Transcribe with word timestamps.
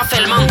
Tuva 0.00 0.08
Fellmann. 0.08 0.46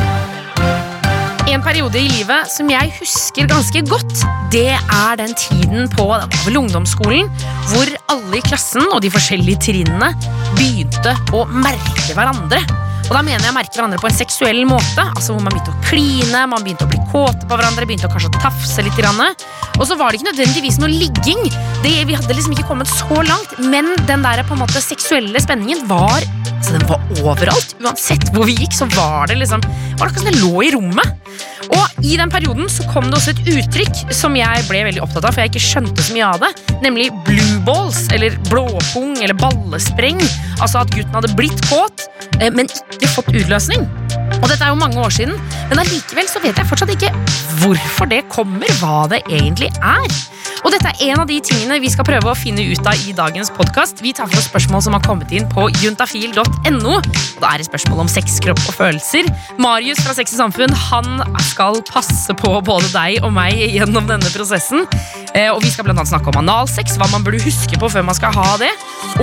En 1.50 1.64
periode 1.66 1.98
i 1.98 2.06
livet 2.06 2.50
som 2.54 2.68
jeg 2.70 2.92
husker 3.00 3.48
ganske 3.50 3.82
godt, 3.90 4.22
det 4.54 4.76
er 4.76 5.16
den 5.18 5.34
tiden 5.34 5.90
på 5.90 6.06
vel 6.46 6.60
ungdomsskolen 6.60 7.32
hvor 7.72 7.90
alle 8.14 8.38
i 8.38 8.44
klassen 8.46 8.86
og 8.92 9.02
de 9.02 9.10
forskjellige 9.10 9.64
trinnene 9.66 10.12
begynte 10.60 11.16
å 11.34 11.48
merke 11.50 12.14
hverandre. 12.14 12.62
Og 13.10 13.16
da 13.18 13.24
mener 13.26 13.42
jeg 13.42 13.56
merke 13.56 13.74
hverandre 13.74 13.98
på 14.02 14.10
en 14.10 14.18
seksuell 14.18 14.62
måte. 14.70 15.02
Altså 15.02 15.34
hvor 15.34 15.42
Man 15.42 15.56
begynte 15.56 15.74
å 15.74 15.82
kline, 15.90 16.44
man 16.52 16.62
begynte 16.66 16.86
å 16.86 16.92
bli 16.92 17.00
kåte 17.10 17.50
på 17.50 17.58
hverandre, 17.58 17.88
begynte 17.90 18.06
å 18.06 18.14
kanskje 18.14 18.30
å 18.30 18.42
tafse 18.44 18.86
litt. 18.86 19.00
Og 19.80 19.86
så 19.88 19.96
var 19.98 20.12
det 20.12 20.20
ikke 20.20 20.30
nødvendigvis 20.30 20.78
noe 20.82 20.92
ligging. 20.92 21.42
Det, 21.82 21.94
vi 22.06 22.18
hadde 22.18 22.36
liksom 22.36 22.54
ikke 22.54 22.68
kommet 22.70 22.92
så 22.92 23.22
langt, 23.26 23.56
men 23.72 23.96
den 24.10 24.26
der 24.26 24.44
på 24.46 24.54
en 24.54 24.62
måte 24.62 24.84
seksuelle 24.84 25.42
spenningen 25.42 25.88
var 25.90 26.22
altså 26.60 26.76
den 26.76 26.88
var 26.90 27.00
overalt. 27.24 27.76
Uansett 27.82 28.30
hvor 28.36 28.46
vi 28.50 28.58
gikk, 28.60 28.76
så 28.76 28.90
var 28.94 29.30
det 29.32 29.40
liksom 29.40 29.64
var 29.64 29.72
det 29.72 30.10
akkurat 30.10 30.22
som 30.22 30.30
det 30.30 30.42
lå 30.44 30.66
i 30.68 30.72
rommet. 30.76 31.29
Og 31.70 32.06
i 32.06 32.16
den 32.20 32.32
perioden 32.32 32.70
så 32.72 32.86
kom 32.94 33.10
det 33.10 33.20
også 33.20 33.34
et 33.36 33.52
uttrykk 33.54 34.14
som 34.16 34.38
jeg 34.38 34.66
ble 34.70 34.84
veldig 34.88 35.04
opptatt 35.06 35.28
av, 35.28 35.36
for 35.36 35.44
jeg 35.44 35.54
ikke 35.54 35.66
skjønte 35.66 36.06
så 36.06 36.16
mye 36.16 36.30
av 36.30 36.44
det, 36.46 36.52
nemlig 36.86 37.10
blue 37.28 37.60
balls, 37.68 38.06
eller 38.16 38.38
blåpung, 38.50 39.18
eller 39.20 39.38
ballespreng. 39.40 40.22
Altså 40.60 40.84
at 40.84 40.94
gutten 40.96 41.16
hadde 41.20 41.34
blitt 41.40 41.64
kåt, 41.70 42.08
eh, 42.40 42.50
men 42.54 42.70
ikke 42.70 43.14
fått 43.18 43.34
utløsning. 43.36 43.88
Og 44.40 44.48
dette 44.48 44.64
er 44.64 44.72
jo 44.72 44.80
mange 44.80 45.00
år 45.04 45.14
siden, 45.14 45.36
men 45.70 45.82
allikevel 45.82 46.28
så 46.32 46.42
vet 46.44 46.58
jeg 46.60 46.70
fortsatt 46.70 46.92
ikke 46.96 47.12
hvorfor 47.60 48.08
det 48.10 48.24
kommer, 48.32 48.70
hva 48.80 49.04
det 49.12 49.24
egentlig 49.28 49.72
er. 49.84 50.08
Og 50.66 50.74
dette 50.74 50.92
er 50.92 51.12
en 51.14 51.22
av 51.24 51.28
de 51.30 51.38
tingene 51.44 51.78
vi 51.80 51.90
skal 51.92 52.06
prøve 52.08 52.32
å 52.32 52.36
finne 52.38 52.64
ut 52.68 52.88
av 52.88 53.00
i 53.08 53.14
dagens 53.16 53.52
podkast. 53.56 54.02
Vi 54.04 54.12
tar 54.16 54.28
for 54.28 54.40
oss 54.42 54.50
spørsmål 54.50 54.84
som 54.84 54.96
har 54.96 55.04
kommet 55.06 55.32
inn 55.36 55.48
på 55.52 55.70
juntafil.no. 55.80 56.96
Da 57.40 57.54
er 57.54 57.62
det 57.62 57.68
spørsmål 57.70 58.04
om 58.04 58.12
sex, 58.12 58.40
kropp 58.44 58.60
og 58.68 58.76
følelser. 58.76 59.30
Marius 59.62 60.02
fra 60.04 60.16
Sex 60.18 60.36
og 60.36 60.42
Samfunn 60.44 60.76
han 60.90 61.24
skal 61.48 61.80
passe 61.88 62.36
på 62.40 62.52
både 62.68 62.92
deg 62.92 63.24
og 63.24 63.32
meg 63.36 63.60
gjennom 63.72 64.08
denne 64.10 64.32
prosessen. 64.36 64.84
Eh, 65.36 65.48
Og 65.54 65.62
vi 65.64 65.72
skal 65.72 65.86
blant 65.88 66.00
annet 66.02 66.12
snakke 66.12 66.32
om 66.34 66.42
analsex, 66.42 66.98
hva 67.00 67.08
man 67.14 67.24
burde 67.24 67.42
huske 67.44 67.80
på 67.80 67.90
før 67.92 68.04
man 68.08 68.18
skal 68.18 68.34
ha 68.36 68.50
det. 68.62 68.72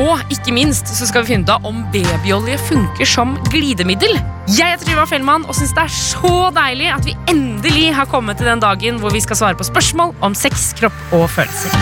Og 0.00 0.32
ikke 0.32 0.54
minst 0.56 0.88
så 0.96 1.08
skal 1.08 1.24
vi 1.24 1.34
finne 1.34 1.44
ut 1.48 1.52
av 1.56 1.66
om 1.68 1.82
babyolje 1.92 2.58
funker 2.68 3.08
som 3.08 3.36
glidemiddel. 3.50 4.16
Jeg 4.46 4.76
heter 4.76 4.86
Tuva 4.92 5.05
Fellmann 5.06 5.46
og 5.46 5.54
syns 5.56 5.74
det 5.76 5.86
er 5.86 5.94
så 5.94 6.34
deilig 6.56 6.90
at 6.94 7.06
vi 7.06 7.16
endelig 7.30 7.92
har 7.96 8.10
kommet 8.10 8.40
til 8.40 8.50
den 8.50 8.62
dagen 8.62 9.00
hvor 9.02 9.14
vi 9.14 9.22
skal 9.24 9.38
svare 9.38 9.58
på 9.58 9.66
spørsmål 9.66 10.16
om 10.26 10.34
sex, 10.34 10.72
kropp 10.78 11.16
og 11.16 11.28
følelser. 11.30 11.74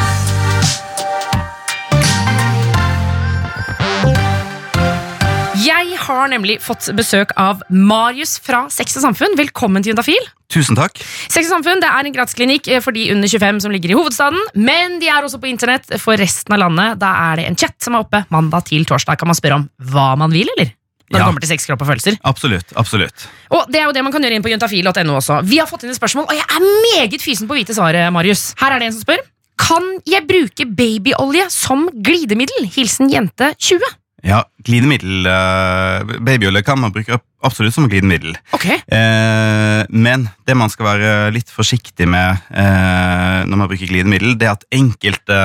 Jeg 5.64 5.97
har 5.97 6.28
nemlig 6.28 6.58
fått 6.61 6.91
besøk 6.98 7.33
av 7.41 7.62
Marius 7.72 8.36
fra 8.42 8.66
Sex 8.72 8.98
og 8.98 9.06
Samfunn. 9.06 9.36
Velkommen 9.38 9.84
til 9.84 9.94
Juntafil. 9.94 10.27
Tusen 10.53 10.77
takk. 10.77 11.00
Sex 11.33 11.48
og 11.48 11.55
Samfunn 11.55 11.81
det 11.81 11.88
er 11.88 12.05
en 12.05 12.14
gratisklinikk 12.14 12.69
for 12.84 12.92
de 12.97 13.06
under 13.14 13.31
25 13.31 13.64
som 13.64 13.72
ligger 13.72 13.94
i 13.94 13.97
hovedstaden, 13.97 14.41
men 14.55 14.98
de 15.00 15.09
er 15.09 15.25
også 15.25 15.41
på 15.41 15.48
internett 15.48 15.88
for 16.03 16.20
resten 16.20 16.53
av 16.56 16.66
landet. 16.66 17.00
Da 17.00 17.14
er 17.31 17.41
det 17.41 17.48
en 17.48 17.59
chat 17.59 17.78
som 17.81 17.97
er 17.97 18.05
oppe 18.05 18.25
mandag 18.34 18.69
til 18.69 18.84
torsdag. 18.88 19.16
Kan 19.20 19.33
man 19.33 19.41
spørre 19.41 19.62
om 19.62 19.69
hva 19.94 20.12
man 20.20 20.34
vil, 20.34 20.50
eller? 20.59 20.75
Når 21.10 21.19
det 21.19 21.27
kommer 21.27 21.44
til 21.44 21.50
sex, 21.52 21.66
kropp 21.69 21.83
og 21.84 21.91
følelser. 21.91 22.16
Absolutt. 22.24 22.72
absolutt. 22.80 23.27
Og 23.52 23.69
det 23.70 23.83
er 23.83 23.88
jo 23.88 23.92
det 23.97 24.05
man 24.06 24.14
kan 24.14 24.24
gjøre 24.24 24.38
inn 24.38 24.44
på 24.44 24.52
juntafil.no 24.52 25.19
også. 25.19 25.42
Vi 25.44 25.60
har 25.60 25.69
fått 25.69 25.84
inn 25.84 25.92
et 25.92 25.98
spørsmål, 25.98 26.27
og 26.30 26.38
jeg 26.38 26.47
er 26.48 26.64
meget 26.64 27.20
fysen 27.22 27.50
på 27.50 27.56
å 27.56 27.60
vite 27.60 27.77
svaret, 27.77 28.08
Marius. 28.14 28.52
Her 28.60 28.74
er 28.74 28.83
det 28.83 28.88
en 28.88 28.97
som 28.97 29.05
spør. 29.05 29.20
Kan 29.60 29.84
jeg 30.08 30.27
bruke 30.27 30.66
babyolje 30.66 31.47
som 31.52 31.86
glidemiddel? 31.92 32.66
Hilsen 32.75 33.12
jente 33.12 33.52
20. 33.55 33.92
Ja, 34.25 34.41
glidemiddel 34.64 35.27
uh, 35.28 36.19
Babyolje 36.25 36.62
kan 36.64 36.80
man 36.80 36.92
bruke 36.94 37.19
absolutt 37.44 37.75
som 37.77 37.89
glidemiddel. 37.92 38.33
Ok. 38.56 38.66
Uh, 38.89 39.84
men 39.92 40.28
det 40.48 40.56
man 40.56 40.72
skal 40.72 40.88
være 40.88 41.10
litt 41.34 41.53
forsiktig 41.53 42.09
med 42.09 42.41
uh, 42.48 43.44
når 43.44 43.60
man 43.60 43.69
bruker 43.69 43.91
glidemiddel, 43.91 44.38
det 44.41 44.48
er 44.48 44.56
at 44.56 44.65
enkelte 44.75 45.41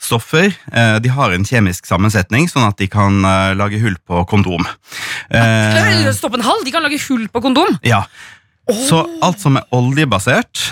stoffer 0.00 0.48
de 1.04 1.10
har 1.12 1.34
en 1.34 1.42
kjemisk 1.44 1.84
sammensetning, 1.84 2.46
sånn 2.48 2.64
at 2.64 2.78
de 2.80 2.86
kan 2.88 3.18
lage 3.52 3.76
hull 3.82 3.98
på 4.08 4.22
kondom. 4.30 4.64
Stopp 5.28 6.38
en 6.38 6.46
halv! 6.46 6.64
de 6.64 6.72
kan 6.72 6.86
lage 6.86 6.96
hull 7.04 7.26
på 7.28 7.42
kondom. 7.44 7.76
ja. 7.84 8.06
Så 8.70 9.02
alt 9.20 9.42
som 9.42 9.58
er 9.58 9.66
oljebasert, 9.74 10.70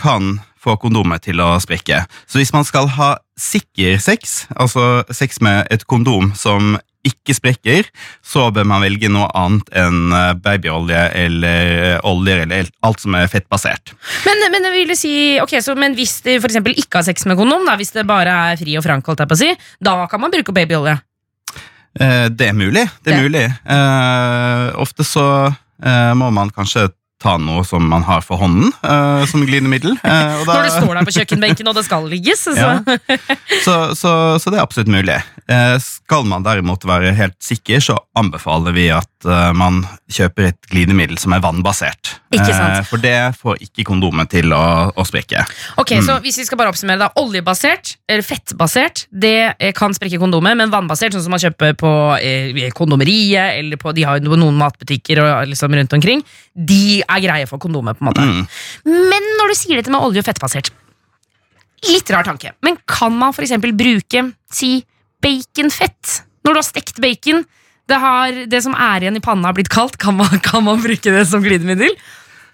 kan 0.00 0.38
få 0.60 0.76
kondomet 0.82 1.22
til 1.28 1.40
å 1.44 1.54
sprekke. 1.62 2.02
Så 2.26 2.40
hvis 2.40 2.52
man 2.54 2.66
skal 2.68 2.88
ha 2.98 3.14
sikker 3.38 3.98
sex, 4.02 4.46
altså 4.58 5.04
sex 5.14 5.40
med 5.44 5.66
et 5.70 5.84
kondom 5.86 6.32
som 6.38 6.76
ikke 7.06 7.32
sprekker, 7.36 7.86
så 8.26 8.48
bør 8.52 8.66
man 8.68 8.82
velge 8.82 9.08
noe 9.12 9.28
annet 9.38 9.68
enn 9.78 10.12
eh, 10.12 10.32
babyolje 10.44 11.02
eller 11.22 12.00
oljer 12.06 12.42
eller 12.44 12.68
alt 12.84 13.00
som 13.04 13.14
er 13.16 13.30
fettbasert. 13.30 13.94
Men, 14.26 14.42
men 14.52 14.96
si, 14.98 15.12
okay, 15.40 15.62
så, 15.64 15.76
men 15.78 15.94
hvis 15.96 16.18
for 16.26 16.48
eksempel 16.50 16.74
ikke 16.76 17.00
har 17.00 17.06
sex 17.06 17.24
med 17.30 17.38
kondom, 17.38 17.64
da, 17.68 17.76
hvis 17.80 17.94
det 17.94 18.04
bare 18.08 18.34
er 18.50 18.60
fri 18.60 18.74
og 18.76 18.84
frank, 18.84 19.08
si, 19.38 19.52
da 19.80 20.00
kan 20.10 20.20
man 20.20 20.34
bruke 20.34 20.52
babyolje. 20.52 20.98
Eh, 21.98 22.28
Det 22.34 22.50
er 22.50 22.52
mulig. 22.58 22.84
Det 23.02 23.14
er 23.14 23.16
Det- 23.16 23.22
mulig. 23.24 23.44
Eh, 23.66 24.66
ofte 24.82 25.04
så 25.06 25.24
eh, 25.82 26.12
må 26.14 26.30
man 26.34 26.50
kanskje 26.50 26.88
ta 27.18 27.34
noe 27.42 27.64
som 27.66 27.82
man 27.90 28.04
har 28.06 28.22
for 28.22 28.38
hånden, 28.38 28.70
uh, 28.86 29.24
som 29.26 29.42
glidemiddel. 29.46 29.96
Uh, 30.04 30.38
og 30.40 30.46
da- 30.46 30.54
Når 30.54 30.62
det 30.68 30.74
står 30.76 30.92
der 30.94 31.08
på 31.08 31.14
kjøkkenbenken 31.16 31.68
og 31.70 31.74
det 31.74 31.84
skal 31.88 32.06
ligges. 32.06 32.44
Så. 32.46 32.54
Ja. 32.54 32.78
Så, 33.64 33.74
så, 33.98 34.12
så 34.38 34.52
det 34.52 34.60
er 34.60 34.62
absolutt 34.62 34.92
mulig. 34.92 35.16
Uh, 35.50 35.74
skal 35.82 36.24
man 36.30 36.46
derimot 36.46 36.86
være 36.86 37.10
helt 37.18 37.34
sikker, 37.42 37.82
så 37.82 37.98
anbefaler 38.18 38.76
vi 38.76 38.86
at 38.94 39.10
man 39.26 39.80
kjøper 40.12 40.50
et 40.52 40.68
glidemiddel 40.70 41.18
som 41.18 41.32
er 41.34 41.42
vannbasert. 41.42 42.18
Ikke 42.28 42.52
sant. 42.52 42.76
Eh, 42.78 42.84
for 42.86 43.00
det 43.00 43.14
får 43.38 43.62
ikke 43.64 43.86
kondomet 43.88 44.28
til 44.32 44.52
å, 44.52 44.62
å 44.92 45.04
sprekke. 45.08 45.42
Ok, 45.80 45.94
så 46.04 46.18
hvis 46.24 46.38
vi 46.42 46.46
skal 46.48 46.60
bare 46.60 46.72
oppsummere 46.72 47.00
da 47.00 47.08
Oljebasert, 47.20 47.94
eller 48.08 48.24
fettbasert 48.26 49.06
Det 49.10 49.54
eh, 49.56 49.72
kan 49.76 49.94
sprekke 49.96 50.20
kondomet 50.20 50.58
Men 50.58 50.72
vannbasert, 50.72 51.14
sånn 51.16 51.24
som 51.24 51.32
man 51.34 51.42
kjøper 51.42 51.74
på 51.80 51.92
eh, 52.20 52.60
kondomeriet 52.76 53.58
Eller 53.60 53.80
på, 53.80 53.94
de 53.96 54.04
har 54.04 54.20
jo 54.20 54.36
noen 54.36 54.58
matbutikker 54.60 55.22
og 55.24 55.48
liksom 55.50 55.76
rundt 55.78 55.96
omkring 55.96 56.22
De 56.52 57.00
er 57.00 57.24
greie 57.24 57.48
for 57.50 57.60
kondomet 57.62 57.98
på 57.98 58.04
en 58.04 58.10
måte 58.10 58.26
Mm. 58.28 58.42
Men 58.84 59.26
når 59.38 59.52
du 59.52 59.56
sier 59.56 59.78
dette 59.78 59.92
med 59.94 60.02
olje- 60.02 60.20
og 60.20 60.26
fettbasert 60.26 60.72
Litt 61.88 62.10
rar 62.12 62.26
tanke 62.26 62.52
Men 62.66 62.76
kan 62.88 63.14
man 63.14 63.32
for 63.36 63.46
eksempel 63.46 63.72
bruke 63.78 64.24
Si 64.52 64.74
baconfett 65.22 66.18
Når 66.44 66.50
du 66.52 66.60
har 66.60 66.66
stekt 66.66 67.00
bacon 67.04 67.44
det, 67.88 67.98
har, 68.02 68.38
det 68.50 68.62
som 68.64 68.76
er 68.76 69.04
igjen 69.04 69.18
i 69.18 69.24
panna 69.24 69.50
har 69.50 69.56
blitt 69.56 69.72
kaldt 69.72 69.98
Kan 70.00 70.18
man, 70.20 70.40
kan 70.44 70.64
man 70.66 70.80
bruke 70.82 71.12
det 71.14 71.26
som 71.30 71.44
glidemiddel? 71.44 71.94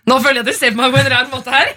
Nå 0.08 0.18
føler 0.20 0.42
jeg 0.42 0.46
at 0.46 0.50
du 0.52 0.56
ser 0.56 0.74
på 0.74 0.82
meg 0.82 0.92
på 0.92 1.00
en 1.00 1.12
rar 1.12 1.30
måte 1.32 1.54
her 1.54 1.68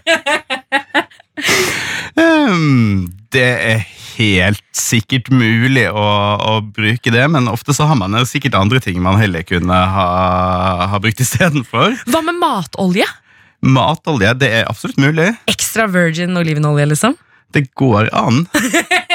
um, 2.18 3.08
det 3.36 3.48
er 3.74 3.86
helt 4.18 4.64
sikkert 4.76 5.30
mulig 5.30 5.86
å, 5.92 6.06
å 6.42 6.54
bruke 6.62 7.12
det, 7.14 7.24
men 7.30 7.50
ofte 7.52 7.76
så 7.76 7.86
har 7.90 8.00
man 8.00 8.18
sikkert 8.26 8.58
andre 8.58 8.82
ting 8.84 9.00
man 9.04 9.20
heller 9.22 9.46
kunne 9.46 9.78
ha, 9.94 10.08
ha 10.90 11.00
brukt 11.04 11.22
istedenfor. 11.22 12.00
Hva 12.10 12.24
med 12.26 12.40
matolje? 12.42 13.06
Matolje, 13.62 14.34
det 14.42 14.50
er 14.60 14.68
absolutt 14.70 15.00
mulig. 15.02 15.30
Ekstra 15.50 15.88
virgin 15.92 16.38
olivenolje, 16.40 16.88
liksom? 16.94 17.18
Det 17.56 17.70
går 17.78 18.10
an. 18.16 18.46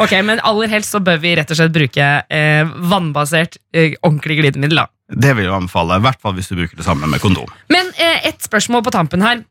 Ok, 0.00 0.12
Men 0.24 0.40
aller 0.42 0.70
helst 0.72 0.94
så 0.94 1.00
bør 1.04 1.20
vi 1.22 1.34
rett 1.38 1.50
og 1.52 1.58
slett 1.58 1.74
bruke 1.74 2.08
eh, 2.26 2.72
vannbasert, 2.90 3.58
eh, 3.76 3.94
ordentlig 4.02 4.40
glidemiddel. 4.40 4.82
da. 4.82 4.86
Det 5.12 5.34
vil 5.36 5.46
jeg 5.46 5.54
anbefale, 5.54 5.98
i 6.00 6.04
hvert 6.06 6.20
fall 6.22 6.34
hvis 6.38 6.48
du 6.50 6.56
bruker 6.56 6.78
det 6.78 6.86
sammen 6.86 7.10
med 7.12 7.22
kondom. 7.22 7.50
Men 7.72 7.92
eh, 8.00 8.28
et 8.30 8.42
spørsmål 8.42 8.84
på 8.86 8.94
tampen 8.94 9.24
her. 9.24 9.44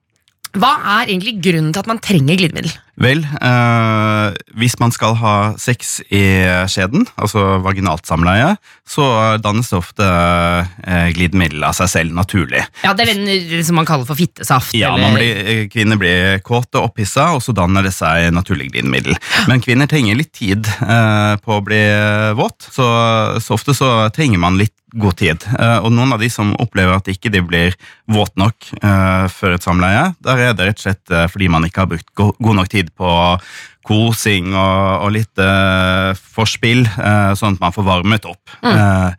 Hva 0.58 0.72
er 1.00 1.12
egentlig 1.14 1.38
grunnen 1.46 1.72
til 1.72 1.80
at 1.80 1.88
man 1.88 2.02
trenger 2.04 2.40
glidemiddel? 2.40 2.74
Vel, 3.00 3.24
eh, 3.24 4.34
hvis 4.60 4.76
man 4.82 4.92
skal 4.92 5.16
ha 5.22 5.36
sex 5.62 6.02
i 6.12 6.22
skjeden, 6.70 7.06
altså 7.16 7.62
vaginalt 7.64 8.06
samleie, 8.10 8.56
så 8.88 9.06
dannes 9.42 9.70
det 9.72 9.78
ofte 9.80 10.08
eh, 10.08 11.08
glidemiddel 11.16 11.64
av 11.64 11.78
seg 11.78 11.92
selv 11.92 12.18
naturlig. 12.18 12.66
Ja, 12.84 12.94
Det 12.94 13.08
er 13.08 13.14
den 13.16 13.64
som 13.66 13.80
man 13.80 13.88
kaller 13.88 14.08
for 14.10 14.20
fittesaft. 14.20 14.76
Ja, 14.78 14.92
blir, 15.16 15.40
eh, 15.46 15.64
Kvinner 15.72 16.00
blir 16.02 16.42
kåte 16.44 16.82
og 16.82 16.92
opphissa, 16.92 17.32
og 17.38 17.44
så 17.46 17.56
danner 17.56 17.88
det 17.88 17.94
seg 17.96 18.32
naturlig 18.36 18.72
glidemiddel. 18.74 19.16
Men 19.48 19.64
kvinner 19.64 19.90
trenger 19.90 20.20
litt 20.20 20.34
tid 20.36 20.68
eh, 20.68 21.34
på 21.42 21.58
å 21.58 21.64
bli 21.66 21.82
våt, 22.38 22.70
så, 22.72 22.88
så 23.40 23.58
ofte 23.58 23.76
så 23.78 24.10
trenger 24.14 24.42
man 24.42 24.60
litt 24.60 24.76
god 24.92 25.16
tid. 25.22 25.44
Eh, 25.56 25.78
og 25.80 25.94
noen 25.96 26.12
av 26.18 26.20
de 26.20 26.28
som 26.32 26.52
opplever 26.60 26.98
at 26.98 27.08
ikke 27.12 27.32
de 27.32 27.40
blir 27.46 27.76
våt 28.12 28.34
nok 28.40 28.74
eh, 28.82 29.28
før 29.32 29.56
et 29.56 29.64
samleie, 29.64 30.10
der 30.20 30.42
er 30.50 30.58
det 30.58 30.68
rett 30.68 30.82
og 30.82 30.84
slett 30.84 31.14
fordi 31.32 31.48
man 31.52 31.64
ikke 31.68 31.86
har 31.86 31.92
brukt 31.92 32.12
god 32.18 32.58
nok 32.58 32.72
tid 32.72 32.81
på 32.90 33.12
kosing 33.88 34.52
og, 34.54 35.06
og 35.06 35.14
litt 35.16 35.42
uh, 35.42 36.12
forspill, 36.36 36.86
uh, 36.98 37.34
sånn 37.38 37.58
at 37.58 37.64
man 37.64 37.76
får 37.76 37.88
varmet 37.88 38.28
opp. 38.30 38.54
Eh, 38.62 39.10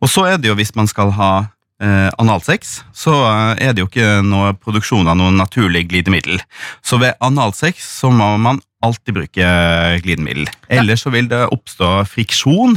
og 0.00 0.10
så 0.10 0.28
er 0.30 0.38
det 0.38 0.50
jo 0.50 0.56
hvis 0.58 0.74
man 0.78 0.88
skal 0.90 1.10
ha 1.16 1.32
uh, 1.44 2.10
analsex, 2.22 2.76
så 2.94 3.14
er 3.58 3.74
det 3.74 3.82
jo 3.82 3.90
ikke 3.90 4.20
noe 4.26 4.54
produksjon 4.58 5.10
av 5.10 5.18
noe 5.18 5.34
naturlig 5.34 5.86
glidemiddel. 5.90 6.38
Så 6.84 7.00
ved 7.02 7.18
analsex 7.24 7.82
så 8.00 8.12
må 8.14 8.34
man 8.40 8.62
alltid 8.84 9.16
bruke 9.16 9.48
glidemiddel. 10.04 10.48
Ellers 10.72 11.02
så 11.04 11.10
vil 11.14 11.28
det 11.30 11.42
oppstå 11.54 11.90
friksjon. 12.10 12.76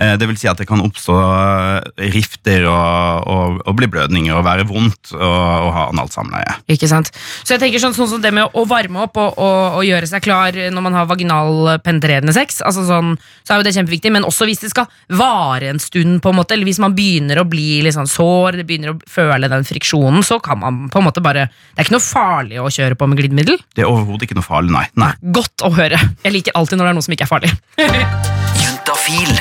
Eh, 0.00 0.14
Det 0.18 0.26
vil 0.28 0.38
si 0.40 0.48
at 0.50 0.58
det 0.60 0.66
kan 0.68 0.82
oppstå 0.84 1.16
eh, 1.18 2.08
rifter 2.14 2.66
og, 2.70 3.28
og, 3.28 3.60
og 3.66 3.76
bli 3.78 3.88
blødninger 3.90 4.34
og 4.36 4.44
være 4.46 4.66
vondt 4.68 5.12
og, 5.14 5.22
og 5.22 5.70
ha 5.76 5.86
analsamleie. 5.92 6.58
Ikke 6.70 6.88
sant? 6.90 7.10
Så 7.42 7.54
jeg 7.56 7.62
tenker 7.62 7.82
sånn, 7.82 7.96
sånn 7.96 8.10
som 8.14 8.22
det 8.24 8.32
med 8.34 8.54
å 8.54 8.64
varme 8.68 9.04
opp 9.06 9.18
og, 9.20 9.38
og 9.38 9.82
gjøre 9.86 10.08
seg 10.10 10.24
klar 10.24 10.56
når 10.58 10.84
man 10.84 10.96
har 10.98 11.08
vaginal 11.10 11.78
penetrerende 11.84 12.34
sex, 12.36 12.60
altså 12.64 12.84
sånn, 12.88 13.14
så 13.46 13.54
er 13.54 13.60
jo 13.62 13.66
det 13.68 13.74
kjempeviktig, 13.76 14.12
men 14.14 14.26
også 14.26 14.46
hvis 14.48 14.62
det 14.64 14.72
skal 14.72 14.88
vare 15.18 15.70
en 15.72 15.80
stund, 15.82 16.20
på 16.24 16.32
en 16.32 16.38
måte, 16.38 16.54
eller 16.56 16.68
hvis 16.68 16.80
man 16.82 16.94
begynner 16.96 17.40
å 17.42 17.46
bli 17.48 17.80
litt 17.84 17.96
sånn 17.96 18.10
sår, 18.10 18.58
det 18.60 18.66
begynner 18.68 18.94
å 18.94 18.98
føle 19.10 19.50
den 19.50 19.66
friksjonen, 19.68 20.24
så 20.26 20.38
kan 20.44 20.60
man 20.62 20.84
på 20.92 21.00
en 21.00 21.06
måte 21.08 21.22
bare 21.24 21.46
Det 21.48 21.82
er 21.82 21.86
ikke 21.88 21.96
noe 21.96 22.04
farlig 22.04 22.58
å 22.62 22.68
kjøre 22.72 22.96
på 22.98 23.06
med 23.08 23.20
glidemiddel. 23.20 23.58
Det 23.76 23.84
er 23.84 23.90
overhodet 23.90 24.26
ikke 24.28 24.36
noe 24.38 24.46
farlig, 24.46 24.72
nei. 24.74 24.84
nei. 24.98 25.10
Godt 25.34 25.47
å 25.64 25.70
høre. 25.74 25.98
Jeg 26.24 26.32
liker 26.34 26.56
alltid 26.58 26.78
når 26.78 26.84
det 26.84 26.90
er 26.90 26.98
noe 26.98 27.06
som 27.06 27.14
ikke 27.16 27.26
er 27.26 27.32
farlig. 27.32 27.52
Juntafil. 28.62 29.32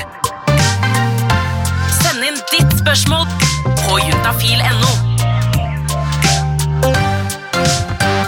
Send 2.02 2.24
inn 2.28 2.40
ditt 2.54 2.78
spørsmål 2.82 3.26
på 3.84 4.00
juntafil.no. 4.06 4.94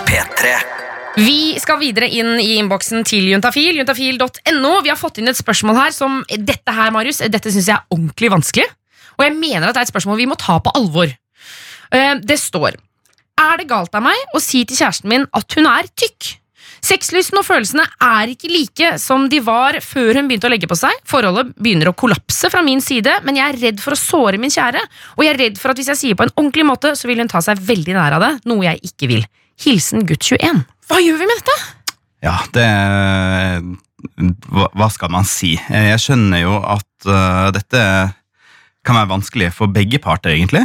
P3. 0.10 0.52
Vi 1.20 1.40
skal 1.60 1.80
videre 1.82 2.08
inn 2.16 2.36
i 2.40 2.54
innboksen 2.62 3.04
til 3.08 3.26
Juntafil, 3.34 3.76
juntafil.no. 3.82 4.74
Vi 4.86 4.92
har 4.92 5.00
fått 5.00 5.20
inn 5.20 5.28
et 5.32 5.40
spørsmål 5.40 5.76
her 5.80 5.96
som 5.96 6.22
Dette 6.30 6.72
her, 6.76 6.94
Marius, 6.96 7.20
dette 7.28 7.52
syns 7.52 7.68
jeg 7.68 7.76
er 7.76 7.88
ordentlig 7.96 8.32
vanskelig. 8.34 8.68
Og 9.20 9.26
jeg 9.26 9.36
mener 9.36 9.68
at 9.68 9.76
det 9.76 9.82
er 9.82 9.88
et 9.90 9.92
spørsmål 9.92 10.20
vi 10.22 10.30
må 10.32 10.38
ta 10.40 10.60
på 10.64 10.72
alvor. 10.80 11.12
Eh, 11.92 12.14
Det 12.24 12.38
står 12.40 12.78
Er 13.40 13.58
det 13.58 13.68
galt 13.68 13.96
av 13.96 14.04
meg 14.06 14.16
å 14.36 14.40
si 14.44 14.64
til 14.68 14.78
kjæresten 14.80 15.10
min 15.12 15.26
at 15.34 15.56
hun 15.58 15.68
er 15.68 15.88
tykk? 15.98 16.36
Sexlysten 16.86 17.40
og 17.42 17.46
følelsene 17.48 17.84
er 18.04 18.32
ikke 18.32 18.52
like 18.52 18.92
som 19.02 19.28
de 19.32 19.42
var 19.44 19.80
før 19.84 20.20
hun 20.20 20.30
begynte 20.30 20.48
å 20.50 20.54
legge 20.54 20.70
på 20.70 20.78
seg. 20.80 20.96
Forholdet 21.10 21.52
begynner 21.60 21.92
å 21.92 21.96
kollapse 21.98 22.52
fra 22.52 22.64
min 22.66 22.82
side, 22.84 23.20
men 23.28 23.40
jeg 23.40 23.54
er 23.54 23.60
redd 23.66 23.84
for 23.84 23.96
å 23.96 24.00
såre 24.00 24.40
min 24.42 24.54
kjære. 24.54 24.82
Og 25.18 25.26
jeg 25.26 25.34
er 25.34 25.42
redd 25.44 25.60
for 25.62 25.74
at 25.74 25.82
hvis 25.82 25.92
jeg 25.94 26.02
sier 26.04 26.20
på 26.20 26.28
en 26.28 26.34
ordentlig 26.36 26.68
måte, 26.70 26.94
så 26.96 27.10
vil 27.10 27.22
hun 27.24 27.32
ta 27.32 27.44
seg 27.44 27.60
veldig 27.68 27.98
nær 27.98 28.18
av 28.20 28.26
det, 28.26 28.32
noe 28.50 28.66
jeg 28.68 28.82
ikke 28.92 29.12
vil. 29.12 29.28
Hilsen 29.60 30.08
gutt 30.08 30.24
21. 30.24 30.64
Hva 30.90 31.04
gjør 31.04 31.20
vi 31.20 31.30
med 31.30 31.42
dette? 31.42 31.60
Ja, 32.24 32.38
det 32.56 32.68
hva, 34.48 34.70
hva 34.76 34.88
skal 34.92 35.12
man 35.12 35.28
si? 35.28 35.56
Eh, 35.70 35.92
Jeg 35.92 36.04
skjønner 36.04 36.44
jo 36.44 36.56
at 36.64 37.10
uh, 37.10 37.50
dette 37.56 37.84
kan 38.88 38.96
være 38.96 39.12
vanskelig 39.12 39.52
for 39.54 39.72
begge 39.72 40.00
parter, 40.02 40.34
egentlig. 40.34 40.64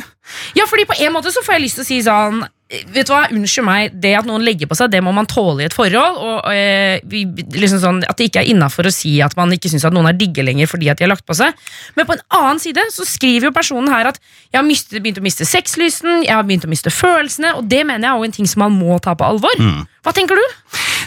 Ja, 0.56 0.69
fordi 0.70 0.87
på 0.88 0.96
en 1.02 1.12
måte 1.16 1.32
så 1.34 1.43
får 1.44 1.56
jeg 1.56 1.64
lyst 1.66 1.81
til 1.81 1.84
å 1.84 1.88
si 1.88 1.99
sånn 2.06 2.44
Vet 2.64 3.06
du 3.06 3.12
hva, 3.12 3.26
Unnskyld 3.28 3.66
meg, 3.66 3.96
det 4.00 4.14
at 4.16 4.26
noen 4.26 4.43
legger 4.43 4.69
på 4.70 4.76
seg, 4.78 4.88
det 4.90 5.02
må 5.05 5.12
man 5.12 5.28
tåle 5.28 5.62
i 5.62 5.66
et 5.69 5.75
forhold. 5.76 6.16
Og 6.16 6.49
eh, 6.49 6.96
vi, 7.11 7.26
liksom 7.55 7.82
sånn, 7.82 8.00
At 8.08 8.16
det 8.19 8.31
ikke 8.31 8.40
er 8.40 8.50
innafor 8.55 8.88
å 8.88 8.94
si 8.94 9.19
at 9.25 9.37
man 9.37 9.52
ikke 9.52 9.69
syns 9.72 9.84
noen 9.93 10.08
er 10.08 10.16
digge 10.16 10.43
lenger 10.46 10.70
fordi 10.70 10.88
at 10.88 10.99
de 10.99 11.05
har 11.05 11.12
lagt 11.12 11.26
på 11.28 11.37
seg. 11.37 11.52
Men 11.99 12.08
på 12.08 12.16
en 12.16 12.25
annen 12.40 12.62
side 12.62 12.87
så 12.94 13.05
skriver 13.08 13.50
jo 13.50 13.55
personen 13.56 13.93
her 13.93 14.08
at 14.11 14.20
jeg 14.49 14.58
har 14.58 14.66
mistet, 14.66 15.02
begynt 15.05 15.20
å 15.20 15.26
miste 15.26 15.46
sexlysten, 15.49 16.25
jeg 16.25 16.32
har 16.32 16.46
begynt 16.49 16.64
å 16.64 16.72
miste 16.72 16.93
følelsene, 16.94 17.52
og 17.58 17.69
det 17.69 17.82
mener 17.84 18.08
jeg 18.08 18.14
er 18.14 18.22
jo 18.22 18.31
en 18.31 18.37
ting 18.38 18.49
som 18.49 18.64
man 18.64 18.75
må 18.81 18.96
ta 19.05 19.12
på 19.19 19.26
alvor. 19.28 19.61
Hva 20.05 20.12
tenker 20.12 20.37
du? 20.37 20.45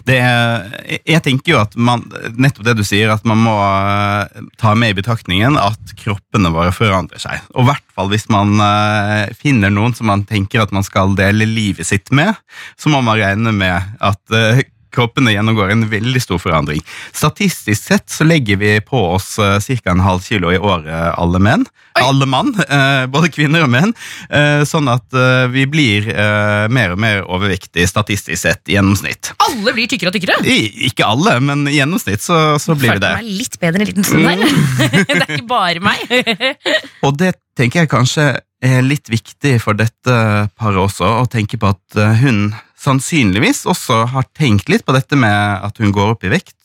Er, 0.08 0.70
jeg 1.04 1.20
tenker 1.26 1.52
jo 1.52 1.60
at 1.60 1.74
man, 1.76 2.06
nettopp 2.40 2.66
det 2.66 2.78
du 2.80 2.84
sier, 2.88 3.12
at 3.12 3.26
man 3.28 3.42
må 3.44 3.56
eh, 3.60 4.46
ta 4.58 4.72
med 4.80 4.94
i 4.94 4.98
betraktningen 4.98 5.58
at 5.60 5.94
kroppene 6.00 6.50
våre 6.56 6.72
forandrer 6.74 7.22
seg. 7.22 7.44
Og 7.54 7.66
i 7.66 7.68
hvert 7.72 7.86
fall 7.98 8.10
hvis 8.14 8.28
man 8.34 8.56
eh, 8.64 9.36
finner 9.38 9.74
noen 9.74 9.94
som 9.98 10.10
man 10.10 10.24
tenker 10.28 10.64
at 10.64 10.74
man 10.76 10.86
skal 10.88 11.14
dele 11.20 11.50
livet 11.50 11.90
sitt 11.90 12.10
med, 12.16 12.40
så 12.80 12.94
må 12.94 13.04
man 13.04 13.20
regne 13.20 13.54
med 13.54 14.00
at 14.00 14.38
eh, 14.38 14.64
kroppene 14.98 15.36
gjennomgår 15.38 15.72
en 15.76 15.88
veldig 15.92 16.22
stor 16.26 16.42
forandring. 16.42 16.82
Statistisk 17.16 17.88
sett 17.92 18.10
så 18.12 18.26
legger 18.28 18.58
vi 18.62 18.74
på 18.82 19.00
oss 19.14 19.36
uh, 19.40 19.58
ca. 19.62 19.94
en 19.94 20.02
halv 20.06 20.26
kilo 20.26 20.52
i 20.52 20.58
året, 20.58 21.14
alle 21.18 21.40
menn. 21.44 21.68
Alle 21.98 22.28
mann, 22.30 22.52
eh, 22.70 23.06
både 23.10 23.32
kvinner 23.34 23.64
og 23.66 23.72
menn. 23.74 23.94
eh, 24.30 24.62
sånn 24.70 24.86
at 24.92 25.16
eh, 25.18 25.48
vi 25.50 25.64
blir 25.70 26.10
eh, 26.12 26.68
mer 26.70 26.94
og 26.94 27.00
mer 27.02 27.24
overvektige 27.26 27.88
statistisk 27.90 28.38
sett 28.44 28.70
i 28.70 28.76
gjennomsnitt. 28.76 29.32
Alle 29.48 29.74
blir 29.74 29.90
tykkere 29.90 30.12
og 30.12 30.18
tykkere. 30.18 30.38
I, 30.46 30.60
ikke 30.92 31.08
alle, 31.08 31.38
men 31.42 31.66
i 31.70 31.78
gjennomsnitt 31.80 32.22
så, 32.22 32.38
så 32.62 32.76
blir 32.78 32.92
vi 32.92 32.98
Følte 33.00 33.08
det. 33.08 33.16
meg 33.18 33.40
litt 33.42 33.58
bedre 33.64 33.82
en 33.82 33.90
liten 33.90 34.06
stund 34.06 34.28
der. 34.30 34.46
det 35.10 35.18
er 35.24 35.36
ikke 35.40 35.50
bare 35.50 35.82
meg. 35.84 36.06
Og 37.08 37.18
det 37.18 37.34
tenker 37.58 37.84
jeg 37.84 37.92
kanskje 37.92 38.28
er 38.68 38.86
litt 38.86 39.10
viktig 39.10 39.58
for 39.62 39.78
dette 39.78 40.14
paret 40.58 40.80
også, 40.82 41.10
å 41.22 41.26
tenke 41.30 41.58
på 41.62 41.74
at 41.74 41.98
eh, 42.02 42.22
hun 42.24 42.52
sannsynligvis 42.88 43.66
også 43.70 44.06
har 44.16 44.26
tenkt 44.38 44.72
litt 44.72 44.86
på 44.88 44.96
dette 44.96 45.20
med 45.20 45.66
at 45.68 45.78
hun 45.84 45.92
går 45.96 46.16
opp 46.16 46.24
i 46.28 46.32
vekt. 46.34 46.56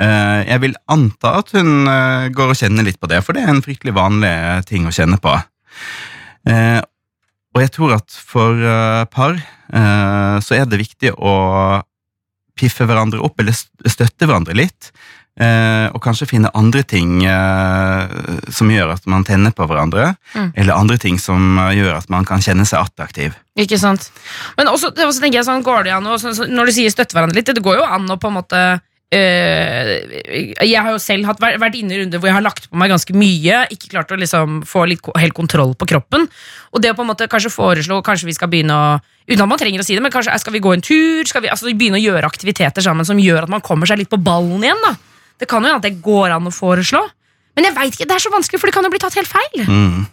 Eh, 0.00 0.40
Jeg 0.48 0.62
vil 0.62 0.74
anta 0.90 1.36
at 1.42 1.52
hun 1.54 1.86
eh, 1.90 2.30
går 2.34 2.54
og 2.54 2.58
kjenner 2.58 2.86
litt 2.86 3.00
på 3.02 3.10
det, 3.10 3.20
for 3.26 3.34
det 3.36 3.44
er 3.44 3.52
en 3.52 3.62
fryktelig 3.64 3.94
vanlig 3.94 4.32
ting 4.70 4.86
å 4.88 4.94
kjenne 4.94 5.18
på. 5.22 5.34
Eh, 6.50 6.80
Og 7.54 7.60
jeg 7.62 7.70
tror 7.76 7.92
at 8.00 8.10
for 8.10 8.58
eh, 8.58 9.04
par 9.14 9.36
eh, 9.38 10.36
så 10.42 10.56
er 10.58 10.64
det 10.66 10.80
viktig 10.80 11.12
å 11.14 11.34
piffe 12.58 12.86
hverandre 12.86 13.22
opp, 13.22 13.38
eller 13.42 13.54
støtte 13.54 14.26
hverandre 14.26 14.54
litt. 14.58 14.90
Eh, 15.34 15.88
og 15.90 15.98
kanskje 15.98 16.28
finne 16.30 16.50
andre 16.54 16.84
ting 16.86 17.24
eh, 17.26 18.12
som 18.54 18.68
gjør 18.70 18.92
at 18.94 19.08
man 19.10 19.24
tenner 19.26 19.50
på 19.50 19.66
hverandre. 19.66 20.12
Mm. 20.36 20.52
Eller 20.54 20.78
andre 20.78 20.98
ting 21.02 21.18
som 21.18 21.58
gjør 21.74 21.96
at 21.96 22.10
man 22.12 22.26
kan 22.28 22.42
kjenne 22.44 22.66
seg 22.68 22.84
attraktiv. 22.84 23.34
Ikke 23.58 23.78
sant? 23.82 24.12
Men 24.58 24.70
også, 24.70 24.92
også 24.94 25.24
tenker 25.24 25.40
jeg 25.40 25.48
sånn, 25.48 25.64
går 25.66 25.88
det 25.88 25.94
an 25.96 26.06
å, 26.06 26.18
sånn, 26.22 26.54
Når 26.54 26.70
du 26.70 26.74
sier 26.76 26.92
støtte 26.94 27.18
hverandre 27.18 27.40
litt, 27.40 27.50
det 27.50 27.62
går 27.64 27.80
jo 27.80 27.86
an 27.86 28.06
å 28.10 28.18
på 28.18 28.30
en 28.30 28.36
måte 28.36 28.60
øh, 29.14 29.90
Jeg 30.34 30.74
har 30.74 30.90
jo 30.90 30.98
selv 31.02 31.26
hatt, 31.30 31.42
vært 31.42 31.60
vært 31.62 31.78
inne 31.78 31.94
i 31.94 32.00
runder 32.02 32.22
hvor 32.22 32.30
jeg 32.30 32.34
har 32.38 32.46
lagt 32.46 32.66
på 32.70 32.78
meg 32.78 32.90
ganske 32.90 33.14
mye, 33.14 33.64
ikke 33.74 33.92
klart 33.94 34.14
å 34.14 34.18
liksom 34.18 34.60
få 34.66 34.86
litt 34.90 35.06
helt 35.18 35.34
kontroll 35.38 35.74
på 35.78 35.88
kroppen. 35.90 36.26
Og 36.74 36.82
det 36.82 36.94
å 36.94 36.98
på 36.98 37.06
en 37.06 37.10
måte 37.10 37.30
kanskje 37.30 37.52
foreslå 37.54 38.00
Kanskje 38.06 38.30
vi 38.30 38.36
skal 38.38 38.50
begynne 38.54 38.78
å 38.78 38.94
Uten 39.24 39.40
at 39.40 39.48
man 39.48 39.58
trenger 39.58 39.80
å 39.80 39.86
si 39.86 39.94
det, 39.96 40.02
men 40.04 40.12
kanskje 40.12 40.34
eh, 40.34 40.38
skal 40.42 40.52
vi 40.52 40.60
gå 40.60 40.74
en 40.74 40.82
tur? 40.84 41.24
Skal 41.26 41.42
vi 41.42 41.48
altså, 41.48 41.70
begynne 41.72 41.96
å 41.96 42.02
gjøre 42.02 42.28
aktiviteter 42.28 42.84
sammen 42.84 43.06
som 43.08 43.18
gjør 43.18 43.46
at 43.46 43.52
man 43.54 43.62
kommer 43.64 43.88
seg 43.88 44.02
litt 44.02 44.10
på 44.12 44.20
ballen 44.20 44.62
igjen? 44.62 44.82
da 44.84 44.92
Det 45.40 45.48
kan 45.50 45.62
jo 45.62 45.70
hende 45.70 45.82
at 45.82 45.86
det 45.86 46.02
går 46.04 46.34
an 46.36 46.50
å 46.50 46.54
foreslå. 46.54 47.02
Men 47.54 47.68
jeg 47.68 47.76
vet 47.76 47.96
ikke, 47.96 48.08
det 48.10 48.16
er 48.16 48.24
så 48.24 48.32
vanskelig, 48.34 48.60
for 48.60 48.70
det 48.70 48.76
kan 48.76 48.86
jo 48.86 48.92
bli 48.94 49.02
tatt 49.02 49.16
helt 49.18 49.30
feil. 49.30 49.64
Mm. 49.66 50.06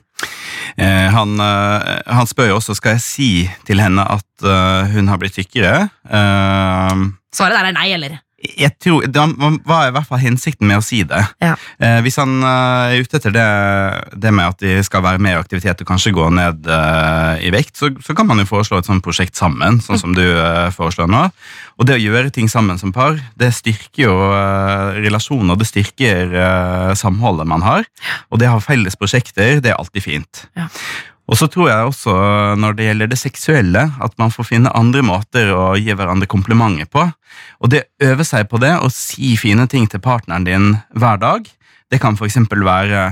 Eh, 0.78 1.08
han, 1.12 1.34
eh, 1.42 2.02
han 2.14 2.30
spør 2.30 2.52
jo 2.52 2.60
også 2.60 2.76
skal 2.78 2.96
jeg 2.96 3.04
si 3.06 3.30
til 3.68 3.82
henne 3.82 4.06
at 4.06 4.46
eh, 4.46 4.92
hun 4.94 5.10
har 5.12 5.22
blitt 5.22 5.36
tykkere. 5.38 5.88
Eh, 6.06 7.02
Svaret 7.34 7.58
der 7.58 7.72
er 7.72 7.78
nei, 7.78 7.88
eller? 7.98 8.20
Jeg 8.42 8.74
tror, 8.82 9.06
det 9.06 9.24
var 9.68 9.88
i 9.88 9.94
hvert 9.94 10.08
fall 10.10 10.22
hensikten 10.22 10.70
med 10.70 10.82
å 10.82 10.86
si 10.86 11.02
det. 11.08 11.22
Ja. 11.44 11.54
Eh, 11.82 12.00
hvis 12.06 12.18
han 12.22 12.40
eh, 12.42 12.96
er 12.96 13.06
ute 13.06 13.20
etter 13.20 13.36
det, 13.36 13.48
det 14.24 14.34
med 14.34 14.56
at 14.56 14.64
de 14.64 14.78
skal 14.86 15.04
være 15.06 15.22
mer 15.22 15.38
i 15.38 15.42
aktivitet 15.42 15.84
og 15.84 15.90
kanskje 15.92 16.14
gå 16.16 16.28
ned 16.34 16.66
eh, 16.66 17.46
i 17.48 17.52
vekt, 17.54 17.76
så, 17.78 17.92
så 18.04 18.16
kan 18.18 18.30
man 18.30 18.42
jo 18.42 18.50
foreslå 18.50 18.82
et 18.82 18.90
sånt 18.90 19.06
prosjekt 19.06 19.38
sammen, 19.40 19.82
sånn 19.84 20.02
som 20.02 20.18
du 20.18 20.26
eh, 20.26 20.70
foreslår 20.74 21.12
nå. 21.12 21.28
Og 21.82 21.88
det 21.90 21.98
å 21.98 22.02
gjøre 22.02 22.34
ting 22.34 22.50
sammen 22.52 22.78
som 22.82 22.94
par, 22.94 23.18
det 23.40 23.50
styrker 23.58 24.04
jo 24.04 24.14
uh, 24.14 24.98
relasjoner, 25.02 25.58
det 25.58 25.66
styrker 25.70 26.36
eh, 26.38 26.92
samholdet 27.00 27.50
man 27.50 27.66
har. 27.66 27.88
Og 28.30 28.42
det 28.42 28.50
å 28.50 28.58
ha 28.58 28.64
felles 28.64 28.98
prosjekter, 29.00 29.60
det 29.64 29.74
er 29.74 29.80
alltid 29.80 30.06
fint. 30.06 30.46
Ja. 30.58 30.68
Og 31.32 31.40
så 31.40 31.48
tror 31.48 31.70
jeg 31.70 31.88
også, 31.88 32.14
når 32.60 32.76
det 32.76 32.88
gjelder 32.90 33.12
det 33.14 33.20
seksuelle, 33.22 33.86
at 34.04 34.18
man 34.20 34.34
får 34.34 34.50
finne 34.50 34.74
andre 34.76 35.04
måter 35.06 35.54
å 35.56 35.78
gi 35.80 35.96
hverandre 35.96 36.28
komplimenter 36.28 36.90
på. 36.92 37.06
Og 37.64 37.72
det 37.72 37.86
øve 38.04 38.26
seg 38.28 38.50
på 38.52 38.60
det, 38.60 38.74
og 38.84 38.92
si 38.92 39.38
fine 39.40 39.64
ting 39.72 39.88
til 39.88 40.04
partneren 40.04 40.48
din 40.48 40.74
hver 40.92 41.22
dag, 41.22 41.48
det 41.92 42.02
kan 42.04 42.20
eksempel 42.20 42.66
være 42.68 43.12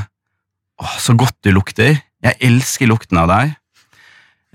Åh, 0.79 0.93
så 0.95 1.11
godt 1.11 1.35
du 1.43 1.51
lukter. 1.51 1.97
Jeg 2.23 2.37
elsker 2.39 2.87
lukten 2.87 3.17
av 3.19 3.25
deg. 3.27 3.49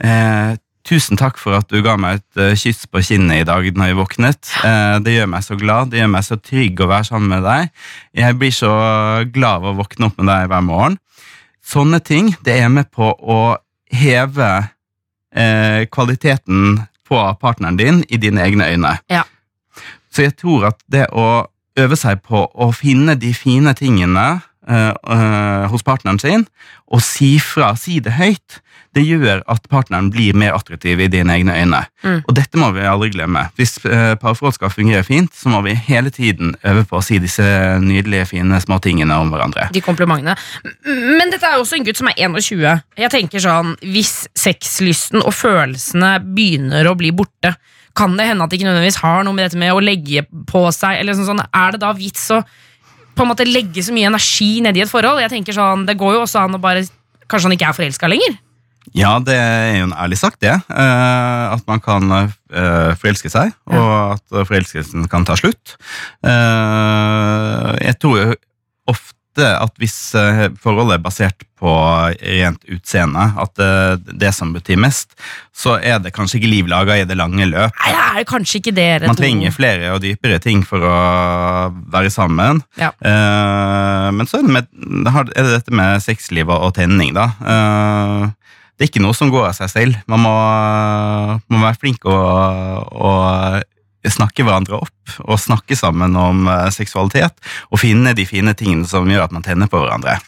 Eh, 0.00 0.54
tusen 0.88 1.18
takk 1.20 1.36
for 1.36 1.58
at 1.58 1.68
du 1.68 1.82
ga 1.84 1.98
meg 2.00 2.22
et 2.22 2.40
eh, 2.40 2.56
kyss 2.56 2.86
på 2.88 3.02
kinnet 3.04 3.42
i 3.42 3.44
dag 3.44 3.66
når 3.76 3.90
jeg 3.90 3.98
våknet. 3.98 4.52
Eh, 4.64 4.96
det 5.04 5.18
gjør 5.18 5.28
meg 5.34 5.44
så 5.44 5.58
glad, 5.60 5.92
det 5.92 6.00
gjør 6.00 6.10
meg 6.14 6.24
så 6.24 6.38
trygg 6.40 6.80
å 6.80 6.88
være 6.88 7.08
sammen 7.10 7.34
med 7.34 7.44
deg. 7.44 7.68
Jeg 8.24 8.38
blir 8.40 8.56
så 8.56 8.72
glad 9.36 9.60
av 9.60 9.68
å 9.74 9.76
våkne 9.82 10.08
opp 10.08 10.16
med 10.20 10.32
deg 10.32 10.48
hver 10.52 10.64
morgen. 10.64 10.96
Sånne 11.64 12.00
ting 12.04 12.34
det 12.44 12.58
er 12.60 12.68
med 12.72 12.90
på 12.92 13.08
å 13.10 13.56
heve 13.94 14.50
eh, 15.34 15.86
kvaliteten 15.92 16.82
på 17.08 17.20
partneren 17.40 17.78
din 17.80 18.02
i 18.08 18.20
dine 18.20 18.44
egne 18.44 18.68
øyne. 18.72 18.98
Ja. 19.12 19.24
Så 20.12 20.26
jeg 20.26 20.36
tror 20.40 20.70
at 20.70 20.80
det 20.90 21.08
å 21.12 21.46
øve 21.80 21.96
seg 21.98 22.22
på 22.22 22.44
å 22.46 22.70
finne 22.76 23.16
de 23.18 23.32
fine 23.34 23.74
tingene 23.76 24.26
hos 24.64 25.82
partneren 25.84 26.18
sin, 26.18 26.46
og 26.88 27.02
si 27.04 27.34
fra, 27.42 27.74
si 27.76 27.98
det 28.00 28.14
høyt, 28.16 28.62
det 28.94 29.02
gjør 29.02 29.42
at 29.50 29.66
partneren 29.70 30.10
blir 30.14 30.36
mer 30.38 30.54
attraktiv 30.54 31.00
i 31.02 31.08
dine 31.10 31.34
egne 31.34 31.54
øyne. 31.58 31.80
Mm. 32.04 32.20
Og 32.22 32.32
dette 32.36 32.60
må 32.60 32.70
vi 32.76 32.84
aldri 32.86 33.10
glemme. 33.14 33.46
Hvis 33.58 33.76
eh, 33.84 34.14
parforhold 34.20 34.54
skal 34.56 34.72
fungere 34.72 35.02
fint, 35.06 35.34
så 35.34 35.50
må 35.50 35.64
vi 35.66 35.74
hele 35.88 36.12
tiden 36.14 36.54
øve 36.62 36.84
på 36.88 37.00
å 37.00 37.04
si 37.04 37.18
disse 37.22 37.44
nydelige, 37.82 38.28
fine 38.36 38.60
småtingene 38.62 39.16
om 39.18 39.32
hverandre. 39.34 39.68
De 39.74 39.82
komplimentene. 39.84 40.36
Men 40.86 41.32
dette 41.34 41.48
er 41.48 41.58
også 41.58 41.78
en 41.78 41.86
gutt 41.86 42.00
som 42.00 42.10
er 42.12 42.20
21. 42.22 42.84
Jeg 43.00 43.14
tenker 43.14 43.42
sånn, 43.42 43.74
Hvis 43.82 44.28
sexlysten 44.38 45.24
og 45.24 45.34
følelsene 45.34 46.16
begynner 46.24 46.86
å 46.86 46.94
bli 46.98 47.10
borte, 47.14 47.56
kan 47.94 48.14
det 48.18 48.26
hende 48.26 48.46
at 48.46 48.50
de 48.50 48.58
ikke 48.58 48.66
nødvendigvis 48.66 49.02
har 49.02 49.22
noe 49.26 49.34
med 49.34 49.46
dette 49.48 49.58
med 49.58 49.74
å 49.74 49.82
legge 49.82 50.24
på 50.50 50.64
seg 50.74 50.98
eller 50.98 51.14
sånn, 51.14 51.28
sånn, 51.30 51.44
Er 51.54 51.74
det 51.74 51.82
da 51.82 51.92
vits 51.94 52.26
å 52.34 52.40
på 53.14 53.24
en 53.24 53.30
måte 53.30 53.46
legge 53.48 53.84
så 53.84 53.94
mye 53.94 54.10
energi 54.10 54.58
nedi 54.64 54.82
et 54.84 54.90
forhold? 54.90 55.22
Jeg 55.22 55.32
tenker 55.32 55.56
sånn, 55.56 55.86
Det 55.86 55.96
går 56.00 56.16
jo 56.16 56.24
også 56.24 56.44
an 56.44 56.58
å 56.58 56.62
bare 56.62 56.84
Kanskje 57.24 57.48
han 57.48 57.56
ikke 57.56 57.68
er 57.70 57.76
forelska 57.78 58.10
lenger? 58.10 58.34
Ja, 58.92 59.14
det 59.24 59.32
er 59.32 59.78
jo 59.78 59.86
en 59.86 59.96
ærlig 59.96 60.18
sagt, 60.20 60.42
det. 60.44 60.52
Uh, 60.68 61.54
at 61.54 61.62
man 61.66 61.80
kan 61.80 62.04
uh, 62.12 62.92
forelske 63.00 63.30
seg, 63.32 63.54
og 63.72 64.18
at 64.18 64.34
forelskelsen 64.44 65.08
kan 65.08 65.24
ta 65.24 65.38
slutt. 65.40 65.78
Uh, 66.20 67.72
jeg 67.80 67.96
tror 68.02 68.20
jo 68.20 68.36
ofte 68.92 69.16
at 69.42 69.74
hvis 69.82 69.96
eh, 70.18 70.46
forholdet 70.62 70.98
er 70.98 71.02
basert 71.02 71.44
på 71.58 71.72
rent 72.20 72.60
utseende, 72.70 73.24
at 73.40 73.54
det, 73.58 74.14
det 74.20 74.30
som 74.36 74.52
betyr 74.54 74.78
mest, 74.80 75.14
så 75.56 75.78
er 75.80 75.98
det 76.04 76.12
kanskje 76.14 76.38
ikke 76.38 76.50
liv 76.50 76.68
laga 76.70 76.98
i 77.00 77.06
det 77.08 77.16
lange 77.18 77.46
løp. 77.48 77.74
Nei, 77.80 77.92
det 77.94 78.22
er 78.22 78.28
kanskje 78.28 78.60
ikke 78.60 78.74
det. 78.76 78.88
Man 79.08 79.18
trenger 79.18 79.54
flere 79.54 79.92
og 79.94 80.02
dypere 80.04 80.38
ting 80.44 80.62
for 80.66 80.84
å 80.84 80.94
være 81.94 82.12
sammen. 82.14 82.62
Ja. 82.80 82.92
Eh, 83.00 84.08
men 84.14 84.30
så 84.30 84.38
er 84.40 84.46
det, 84.46 84.54
med, 84.58 84.72
er 85.08 85.30
det 85.40 85.50
dette 85.50 85.74
med 85.74 86.04
sexliv 86.04 86.52
og 86.52 86.64
og 86.64 86.74
tenning, 86.76 87.12
da. 87.16 87.28
Eh, 87.42 88.32
det 88.74 88.86
er 88.86 88.90
ikke 88.90 89.04
noe 89.04 89.14
som 89.14 89.30
går 89.30 89.50
av 89.50 89.56
seg 89.58 89.70
selv. 89.70 89.98
Man 90.10 90.22
må, 90.24 90.34
må 91.52 91.62
være 91.62 91.78
flink 91.78 92.06
og, 92.10 92.94
å 92.94 93.12
snakke 94.12 94.44
hverandre 94.44 94.80
opp 94.82 95.16
og 95.24 95.38
snakke 95.40 95.76
sammen 95.78 96.16
om 96.16 96.48
eh, 96.48 96.68
seksualitet. 96.74 97.36
Og 97.70 97.80
finne 97.82 98.14
de 98.16 98.26
fine 98.28 98.54
tingene 98.58 98.88
som 98.88 99.08
gjør 99.08 99.26
at 99.28 99.34
man 99.36 99.44
tenner 99.46 99.70
på 99.70 99.80
hverandre. 99.82 100.18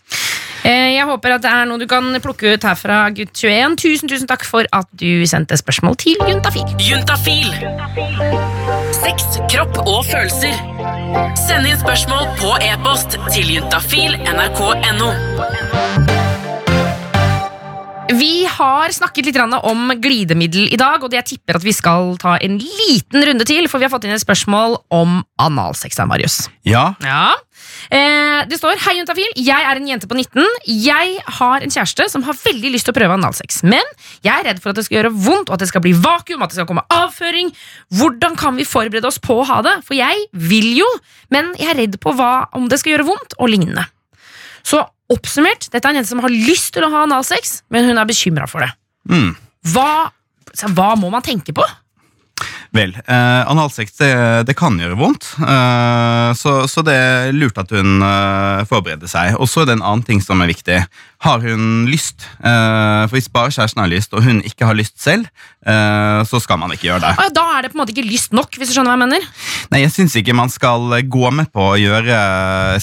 Eh, 0.67 0.97
Jeg 0.97 1.05
håper 1.07 1.37
at 1.37 1.45
det 1.45 1.53
er 1.53 1.67
noe 1.69 1.79
du 1.79 1.87
kan 1.87 2.09
plukke 2.25 2.57
ut 2.57 2.65
herfra, 2.67 3.05
gutt 3.15 3.37
21. 3.37 3.77
Tusen, 3.79 4.09
tusen 4.11 4.27
takk 4.31 4.45
for 4.49 4.67
at 4.75 4.89
du 4.99 5.23
sendte 5.29 5.59
spørsmål 5.61 5.97
til 6.03 6.17
Juntafil. 6.27 6.67
Juntafil. 6.83 7.53
Sex, 8.97 9.39
kropp 9.53 9.79
og 9.85 10.03
følelser. 10.09 10.57
Send 11.47 11.69
inn 11.71 11.79
spørsmål 11.81 12.27
på 12.41 12.57
e-post 12.67 13.19
til 13.31 13.57
juntafil 13.59 14.19
nrk.no. 14.27 16.16
Vi 18.17 18.47
har 18.49 18.93
snakket 18.95 19.27
litt 19.29 19.39
om 19.69 19.91
glidemiddel 20.01 20.71
i 20.73 20.79
dag, 20.81 21.03
og 21.05 21.13
jeg 21.13 21.27
tipper 21.27 21.59
at 21.59 21.65
vi 21.67 21.75
skal 21.77 22.15
ta 22.21 22.37
en 22.41 22.55
liten 22.57 23.25
runde 23.29 23.45
til, 23.45 23.67
for 23.69 23.83
vi 23.83 23.85
har 23.85 23.93
fått 23.93 24.07
inn 24.07 24.15
et 24.15 24.23
spørsmål 24.23 24.79
om 24.95 25.19
analsex. 25.43 25.99
Marius. 26.07 26.47
Ja, 26.65 26.95
Ja. 27.05 27.35
Eh, 27.91 28.45
det 28.49 28.59
står 28.59 28.79
Hei, 28.85 28.97
Juntafil. 28.99 29.29
Jeg 29.37 29.63
er 29.63 29.77
en 29.77 29.87
jente 29.89 30.09
på 30.09 30.17
19. 30.17 30.45
Jeg 30.67 31.21
har 31.39 31.61
en 31.63 31.71
kjæreste 31.71 32.09
som 32.11 32.23
har 32.23 32.35
veldig 32.35 32.73
lyst 32.73 32.89
til 32.89 32.95
å 32.95 32.99
prøve 32.99 33.17
analsex. 33.17 33.63
Men 33.63 33.85
jeg 34.23 34.33
er 34.33 34.45
redd 34.49 34.63
for 34.63 34.71
at 34.71 34.77
det 34.77 34.87
skal 34.87 34.99
gjøre 34.99 35.13
vondt, 35.13 35.51
og 35.51 35.55
at 35.55 35.65
det 35.65 35.69
skal 35.69 35.85
bli 35.85 35.93
vakuum, 35.93 36.43
at 36.43 36.51
det 36.51 36.59
skal 36.59 36.69
komme 36.69 36.87
avføring. 36.93 37.53
Hvordan 37.95 38.37
kan 38.37 38.57
vi 38.57 38.65
forberede 38.65 39.07
oss 39.07 39.19
på 39.19 39.41
å 39.41 39.47
ha 39.47 39.61
det? 39.63 39.79
For 39.87 39.95
jeg 39.99 40.27
vil 40.33 40.73
jo, 40.81 40.89
men 41.31 41.55
jeg 41.61 41.73
er 41.75 41.81
redd 41.85 42.01
på 42.01 42.17
hva, 42.17 42.49
om 42.57 42.69
det 42.69 42.81
skal 42.81 42.97
gjøre 42.97 43.09
vondt, 43.13 43.39
og 43.39 43.53
lignende. 43.53 43.87
Så 44.67 44.83
oppsummert, 45.13 45.69
dette 45.71 45.83
er 45.87 45.95
en 45.95 46.01
jente 46.01 46.11
som 46.11 46.23
har 46.25 46.33
lyst 46.33 46.73
til 46.75 46.87
å 46.87 46.91
ha 46.93 47.05
analsex, 47.07 47.61
men 47.71 47.89
hun 47.89 47.99
er 48.01 48.09
bekymra 48.09 48.49
for 48.51 48.65
det. 48.65 48.71
mm. 49.11 49.35
Hva, 49.67 50.13
hva 50.77 50.93
må 50.95 51.11
man 51.11 51.25
tenke 51.27 51.55
på? 51.57 51.65
Vel, 52.77 52.93
eh, 53.09 53.43
analsex 53.49 53.95
det, 53.97 54.11
det 54.49 54.55
kan 54.59 54.75
gjøre 54.77 54.99
vondt, 55.01 55.31
eh, 55.41 56.31
så, 56.37 56.53
så 56.69 56.83
det 56.85 56.93
er 56.95 57.33
lurt 57.33 57.57
at 57.63 57.71
hun 57.73 58.03
eh, 58.05 58.65
forbereder 58.69 59.09
seg. 59.09 59.37
Og 59.41 59.49
så 59.49 59.63
er 59.63 59.71
det 59.71 59.77
en 59.79 59.85
annen 59.87 60.05
ting 60.05 60.21
som 60.21 60.43
er 60.45 60.51
viktig. 60.51 60.83
Har 61.25 61.41
hun 61.41 61.87
lyst? 61.89 62.27
Eh, 62.45 63.07
for 63.09 63.17
hvis 63.17 63.31
bare 63.33 63.55
kjæresten 63.55 63.81
har 63.81 63.89
lyst, 63.89 64.13
og 64.13 64.27
hun 64.27 64.43
ikke 64.45 64.69
har 64.69 64.77
lyst 64.77 64.99
selv, 65.01 65.25
eh, 65.65 66.21
så 66.29 66.41
skal 66.45 66.61
man 66.61 66.75
ikke 66.77 66.91
gjøre 66.91 67.01
det. 67.07 67.15
Ah, 67.17 67.31
Da 67.33 67.47
er 67.57 67.65
det 67.65 67.73
på 67.73 67.79
en 67.79 67.83
måte 67.85 67.95
ikke 67.97 68.05
lyst 68.11 68.37
nok, 68.37 68.59
hvis 68.61 68.69
du 68.69 68.77
skjønner 68.77 68.93
hva 68.93 68.99
jeg 68.99 69.05
mener. 69.07 69.31
Nei, 69.73 69.81
Jeg 69.87 69.95
syns 69.97 70.19
ikke 70.21 70.37
man 70.37 70.53
skal 70.53 70.99
gå 71.09 71.33
med 71.33 71.49
på 71.57 71.71
å 71.73 71.79
gjøre 71.81 72.19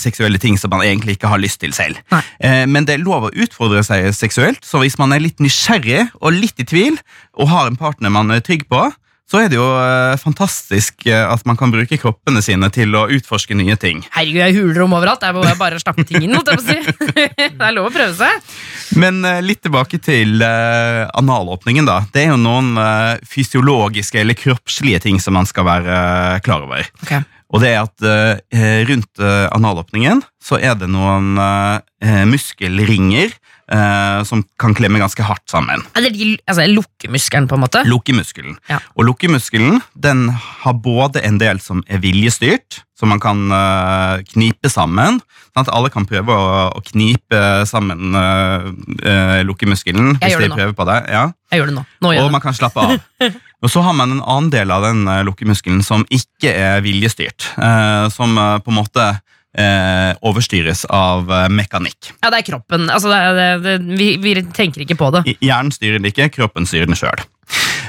seksuelle 0.02 0.42
ting 0.42 0.58
som 0.58 0.74
man 0.74 0.82
egentlig 0.88 1.20
ikke 1.20 1.30
har 1.32 1.42
lyst 1.44 1.62
til 1.62 1.76
selv. 1.78 2.02
Eh, 2.42 2.66
Men 2.66 2.86
det 2.90 2.98
er 2.98 3.06
lov 3.06 3.30
å 3.30 3.34
utfordre 3.46 3.84
seg 3.86 4.10
seksuelt, 4.18 4.66
så 4.66 4.82
hvis 4.82 4.98
man 4.98 5.14
er 5.14 5.22
litt 5.22 5.38
nysgjerrig 5.44 6.08
og 6.22 6.34
litt 6.34 6.58
i 6.60 6.66
tvil, 6.68 6.98
og 7.38 7.50
har 7.54 7.70
en 7.70 7.78
partner 7.80 8.10
man 8.14 8.32
er 8.34 8.42
trygg 8.42 8.66
på, 8.72 8.88
så 9.32 9.40
er 9.40 9.48
det 9.50 9.56
jo 9.58 9.66
eh, 9.80 10.14
fantastisk 10.22 11.06
eh, 11.08 11.24
at 11.26 11.46
man 11.50 11.58
kan 11.58 11.72
bruke 11.74 11.98
kroppene 11.98 12.42
sine 12.44 12.68
til 12.76 12.92
å 13.00 13.06
utforske 13.16 13.56
nye 13.58 13.78
ting. 13.80 14.02
Herregud, 14.14 14.42
jeg 14.44 14.56
huler 14.60 14.84
om 14.86 14.96
overalt. 14.98 15.24
Jeg 15.26 15.34
må 15.38 15.42
bare- 15.46 15.58
bare 15.62 15.80
slappe 15.82 16.04
ting 16.06 16.26
inn. 16.28 16.36
si. 16.60 16.76
Det 17.16 17.48
er 17.64 17.74
lov 17.74 17.88
å 17.90 17.94
prøve 17.96 18.14
seg. 18.20 18.52
Men 19.00 19.24
eh, 19.26 19.40
litt 19.42 19.64
tilbake 19.64 19.98
til 20.04 20.44
analåpningen, 20.44 21.88
da. 21.88 22.02
Det 22.14 22.26
er 22.26 22.34
jo 22.34 22.42
noen 22.42 22.76
fysiologiske 23.28 24.20
eller 24.22 24.38
kroppslige 24.38 25.00
ting 25.08 25.20
som 25.24 25.34
man 25.40 25.48
skal 25.50 25.66
være 25.66 25.98
klar 26.46 26.68
over. 26.68 26.86
Og 27.54 27.62
det 27.62 27.70
er 27.76 27.84
at 27.86 28.06
rundt 28.90 29.22
analåpningen 29.54 30.24
så 30.44 30.58
er 30.58 30.74
det 30.80 30.88
noen 30.90 31.36
muskelringer 32.30 33.34
eh, 33.74 34.22
som 34.30 34.44
kan 34.62 34.76
klemme 34.78 35.02
ganske 35.02 35.26
hardt 35.26 35.50
sammen. 35.52 35.82
De, 35.98 36.30
altså, 36.48 36.66
lukkemuskelen, 36.70 37.50
på 37.50 37.58
en 37.58 37.64
måte? 37.66 37.84
Lukkemuskelen. 37.90 38.58
Ja. 38.70 38.80
Og 38.96 39.08
lukkemuskelen 39.10 39.82
den 39.98 40.28
har 40.64 40.74
både 40.86 41.24
en 41.26 41.40
del 41.42 41.60
som 41.64 41.84
er 41.90 42.02
viljestyrt, 42.04 42.84
som 43.00 43.10
man 43.12 43.20
kan 43.24 43.48
eh, 43.52 44.22
knipe 44.32 44.70
sammen. 44.72 45.18
Sånn 45.54 45.66
at 45.66 45.72
alle 45.76 45.90
kan 45.94 46.06
prøve 46.10 46.34
å, 46.34 46.54
å 46.78 46.82
knipe 46.88 47.40
sammen 47.70 48.14
eh, 48.18 48.70
eh, 49.06 49.40
lukkemuskelen. 49.46 50.16
Jeg 50.22 50.34
hvis 50.38 50.46
de 50.46 50.52
nå. 50.54 50.58
prøver 50.60 50.78
på 50.78 50.88
det. 50.90 51.00
Ja. 51.14 51.26
Jeg 51.54 51.62
gjør 51.62 51.74
det 51.74 51.76
nå. 51.82 51.84
nå 52.06 52.14
gjør 52.16 52.24
Og 52.24 52.30
det. 52.30 52.36
man 52.38 52.46
kan 52.46 52.56
slappe 52.58 52.86
av. 52.88 52.96
Og 53.64 53.72
så 53.72 53.80
har 53.86 53.94
man 53.96 54.12
en 54.12 54.20
annen 54.28 54.50
del 54.52 54.72
av 54.76 54.84
den 54.84 55.06
lukkemuskelen 55.24 55.84
som 55.88 56.02
ikke 56.12 56.52
er 56.52 56.82
viljestyrt. 56.84 57.46
eh, 57.56 58.08
som 58.12 58.34
på 58.36 58.74
en 58.74 58.76
måte 58.80 59.06
eh, 59.58 60.14
overstyres 60.26 60.86
av 60.90 61.30
eh, 61.32 61.48
mekanikk. 61.54 62.12
Ja, 62.24 62.30
det 62.34 62.42
er 62.44 62.48
kroppen. 62.52 62.90
Altså, 62.90 63.12
det, 63.12 63.20
er- 63.20 63.38
det, 63.38 63.78
det, 63.88 63.98
vi, 64.00 64.10
vi 64.24 64.36
tenker 64.56 64.86
ikke 64.86 64.98
på 65.00 65.12
det. 65.16 65.24
Hjernen 65.44 65.72
styrer 65.76 66.00
den 66.00 66.10
ikke, 66.10 66.30
kroppen 66.34 66.66
styrer 66.70 66.90
den 66.90 66.98
sjøl. 67.00 67.22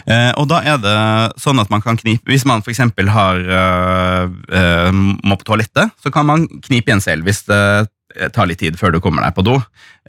Eh, 0.04 0.33
og 0.37 0.49
da 0.50 0.59
er 0.66 0.80
det 0.83 0.94
sånn 1.40 1.61
at 1.62 1.71
man 1.73 1.80
kan 1.80 1.97
knipe 1.97 2.28
Hvis 2.28 2.42
man 2.44 2.61
f.eks. 2.61 2.83
har 3.14 3.38
øh, 3.40 4.35
eh, 4.52 4.90
må 4.92 5.38
på 5.40 5.47
toalettet, 5.49 5.94
så 6.02 6.12
kan 6.12 6.26
man 6.28 6.44
knipe 6.66 6.90
igjen 6.92 7.00
selv 7.00 7.25
hvis 7.25 7.44
det 7.49 7.61
tar 8.35 8.49
litt 8.49 8.61
tid 8.62 8.78
før 8.80 8.94
du 8.94 9.00
kommer 9.02 9.25
deg 9.25 9.35
på 9.37 9.44
do. 9.47 9.56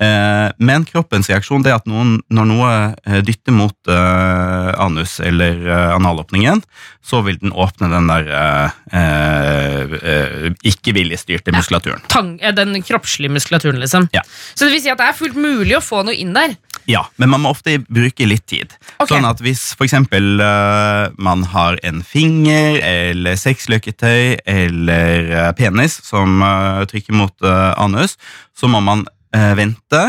Eh, 0.02 0.50
men 0.60 0.84
kroppens 0.88 1.30
reaksjon 1.32 1.64
det 1.64 1.72
er 1.72 1.78
at 1.80 1.88
noen, 1.88 2.18
når 2.28 2.48
noe 2.50 2.72
eh, 3.06 3.22
dytter 3.26 3.56
mot 3.56 3.92
eh, 3.92 4.72
anus 4.84 5.18
eller 5.24 5.62
eh, 5.64 5.94
analåpningen, 5.96 6.62
så 7.06 7.22
vil 7.26 7.40
den 7.42 7.56
åpne 7.56 7.90
den 7.94 8.10
der 8.12 8.30
eh, 8.36 9.00
eh, 9.00 10.50
ikke-viljestyrte 10.68 11.56
muskulaturen. 11.56 12.04
Tang, 12.12 12.36
eh, 12.42 12.56
den 12.56 12.76
kroppslige 12.84 13.32
muskulaturen, 13.32 13.80
liksom. 13.84 14.10
Ja. 14.16 14.26
Så 14.54 14.68
det 14.68 14.76
vil 14.76 14.86
si 14.86 14.94
at 14.94 15.00
det 15.02 15.10
er 15.10 15.18
fullt 15.18 15.40
mulig 15.40 15.78
å 15.80 15.84
få 15.84 16.04
noe 16.06 16.18
inn 16.18 16.36
der. 16.36 16.58
Ja, 16.90 17.06
men 17.18 17.32
man 17.34 17.42
må 17.44 17.52
ofte 17.54 17.80
bruke 17.82 18.28
litt 18.30 18.46
tid. 18.50 18.76
Okay. 18.96 19.10
Sånn 19.10 19.28
at 19.28 19.42
hvis 19.44 19.64
for 19.78 19.88
eksempel 19.88 20.42
uh, 20.42 21.10
man 21.18 21.46
har 21.54 21.80
en 21.88 22.04
finger 22.06 22.80
eller 22.86 23.40
sexløketøy 23.42 24.46
eller 24.46 25.32
uh, 25.34 25.50
penis 25.58 25.98
som 26.06 26.40
uh, 26.46 26.86
trykker 26.90 27.18
mot 27.18 27.34
anus, 27.46 28.20
så 28.56 28.70
må 28.72 28.80
man 28.86 29.04
vente 29.36 30.02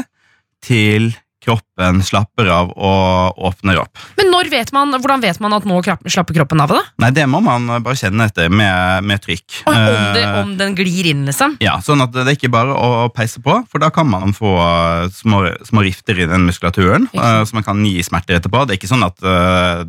til 0.63 1.09
kroppen 1.43 1.66
slapper 2.05 2.51
av 2.53 2.73
og 2.77 3.41
åpner 3.49 3.81
opp. 3.81 4.05
Men 4.21 4.31
når 4.33 4.53
vet 4.53 4.73
man, 4.77 4.93
hvordan 4.97 5.25
vet 5.25 5.41
man 5.45 5.57
at 5.57 5.67
nå 5.69 5.81
slapper 5.85 6.37
kroppen 6.41 6.61
av 6.65 6.77
da? 6.77 6.83
Nei, 7.03 7.13
det 7.17 7.27
må 7.31 7.41
man 7.45 7.69
bare 7.81 7.97
kjenne 7.99 8.29
etter 8.29 8.53
med, 8.53 9.05
med 9.07 9.25
trykk. 9.25 9.63
Og 9.67 9.75
om, 9.75 10.07
det, 10.17 10.27
Eh, 10.27 10.41
om 10.41 10.57
den 10.59 10.75
glir 10.77 11.11
inn, 11.11 11.25
liksom? 11.29 11.57
Ja, 11.63 11.77
sånn 11.85 12.03
at 12.05 12.15
det 12.15 12.25
er 12.25 12.37
ikke 12.37 12.53
bare 12.53 12.75
å 12.75 13.09
peise 13.15 13.43
på, 13.45 13.59
for 13.71 13.83
da 13.83 13.91
kan 13.95 14.09
man 14.11 14.35
få 14.37 14.53
eh, 14.63 15.09
små, 15.15 15.43
små 15.67 15.85
rifter 15.87 16.19
i 16.23 16.29
den 16.29 16.47
muskulaturen, 16.49 17.09
eh, 17.13 17.41
så 17.47 17.57
man 17.57 17.67
kan 17.67 17.83
gi 17.87 18.03
smerter 18.07 18.39
etterpå. 18.39 18.65
Det 18.67 18.77
er 18.77 18.81
ikke 18.81 18.93
sånn 18.93 19.07
at 19.07 19.19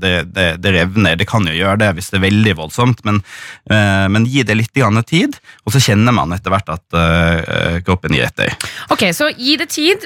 det, 0.01 0.13
det, 0.33 0.47
det 0.61 0.73
revner, 0.73 1.17
det 1.19 1.27
kan 1.29 1.45
jo 1.47 1.55
gjøre 1.55 1.79
det 1.81 1.91
hvis 1.97 2.11
det 2.11 2.19
er 2.19 2.25
veldig 2.27 2.53
voldsomt, 2.57 3.03
men, 3.07 3.19
men 3.67 4.25
gi 4.29 4.43
det 4.47 4.55
litt 4.57 4.73
grann 4.75 4.99
tid, 5.07 5.37
og 5.65 5.73
så 5.73 5.81
kjenner 5.83 6.15
man 6.15 6.33
etter 6.35 6.53
hvert 6.53 6.69
at 6.73 6.97
kroppen 7.85 8.15
gir 8.15 8.25
etter. 8.27 8.53
Ok, 8.93 9.07
så 9.15 9.29
gi 9.35 9.57
det 9.59 9.69
tid. 9.73 10.05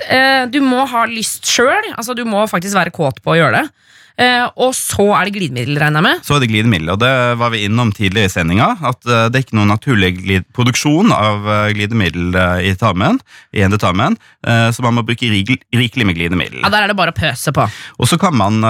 Du 0.52 0.60
må 0.66 0.84
ha 0.90 1.06
lyst 1.10 1.48
sjøl. 1.50 1.71
Altså, 1.96 2.16
du 2.18 2.24
må 2.28 2.44
faktisk 2.52 2.78
være 2.78 2.94
kåt 2.96 3.22
på 3.24 3.34
å 3.34 3.38
gjøre 3.40 3.62
det. 3.62 3.90
Eh, 4.18 4.48
Og 4.62 4.74
så 4.76 5.06
er 5.16 5.26
det 5.30 5.34
glidemiddel, 5.36 5.78
regner 5.80 6.02
jeg 6.02 6.08
med. 6.08 6.24
Så 6.28 6.36
er 6.36 6.44
det 6.44 6.50
glidemiddel, 6.52 6.90
og 6.94 7.00
det 7.02 7.12
var 7.40 7.52
vi 7.54 7.64
innom 7.66 7.92
tidligere 7.96 8.30
i 8.30 8.34
sendinga. 8.34 8.68
At 8.92 9.06
eh, 9.08 9.28
det 9.32 9.40
er 9.40 9.46
ikke 9.46 9.58
noen 9.60 9.72
naturlig 9.72 10.12
glid 10.20 10.48
produksjon 10.56 11.14
av 11.16 11.48
eh, 11.48 11.72
glidemiddel 11.78 12.36
i 12.68 12.74
tarmen, 12.80 13.20
i 13.56 13.64
endetarmen, 13.66 14.16
så 14.42 14.82
man 14.84 14.96
må 14.96 15.04
bruke 15.06 15.28
rikelig 15.30 16.06
med 16.08 16.16
glidemiddel. 16.18 16.62
Ja, 16.64 16.70
Der 16.74 16.86
er 16.86 16.92
det 16.92 16.96
bare 16.98 17.12
å 17.14 17.16
pøse 17.18 17.52
på. 17.54 17.66
Og 18.02 18.08
så 18.10 18.18
kan 18.22 18.34
man 18.38 18.62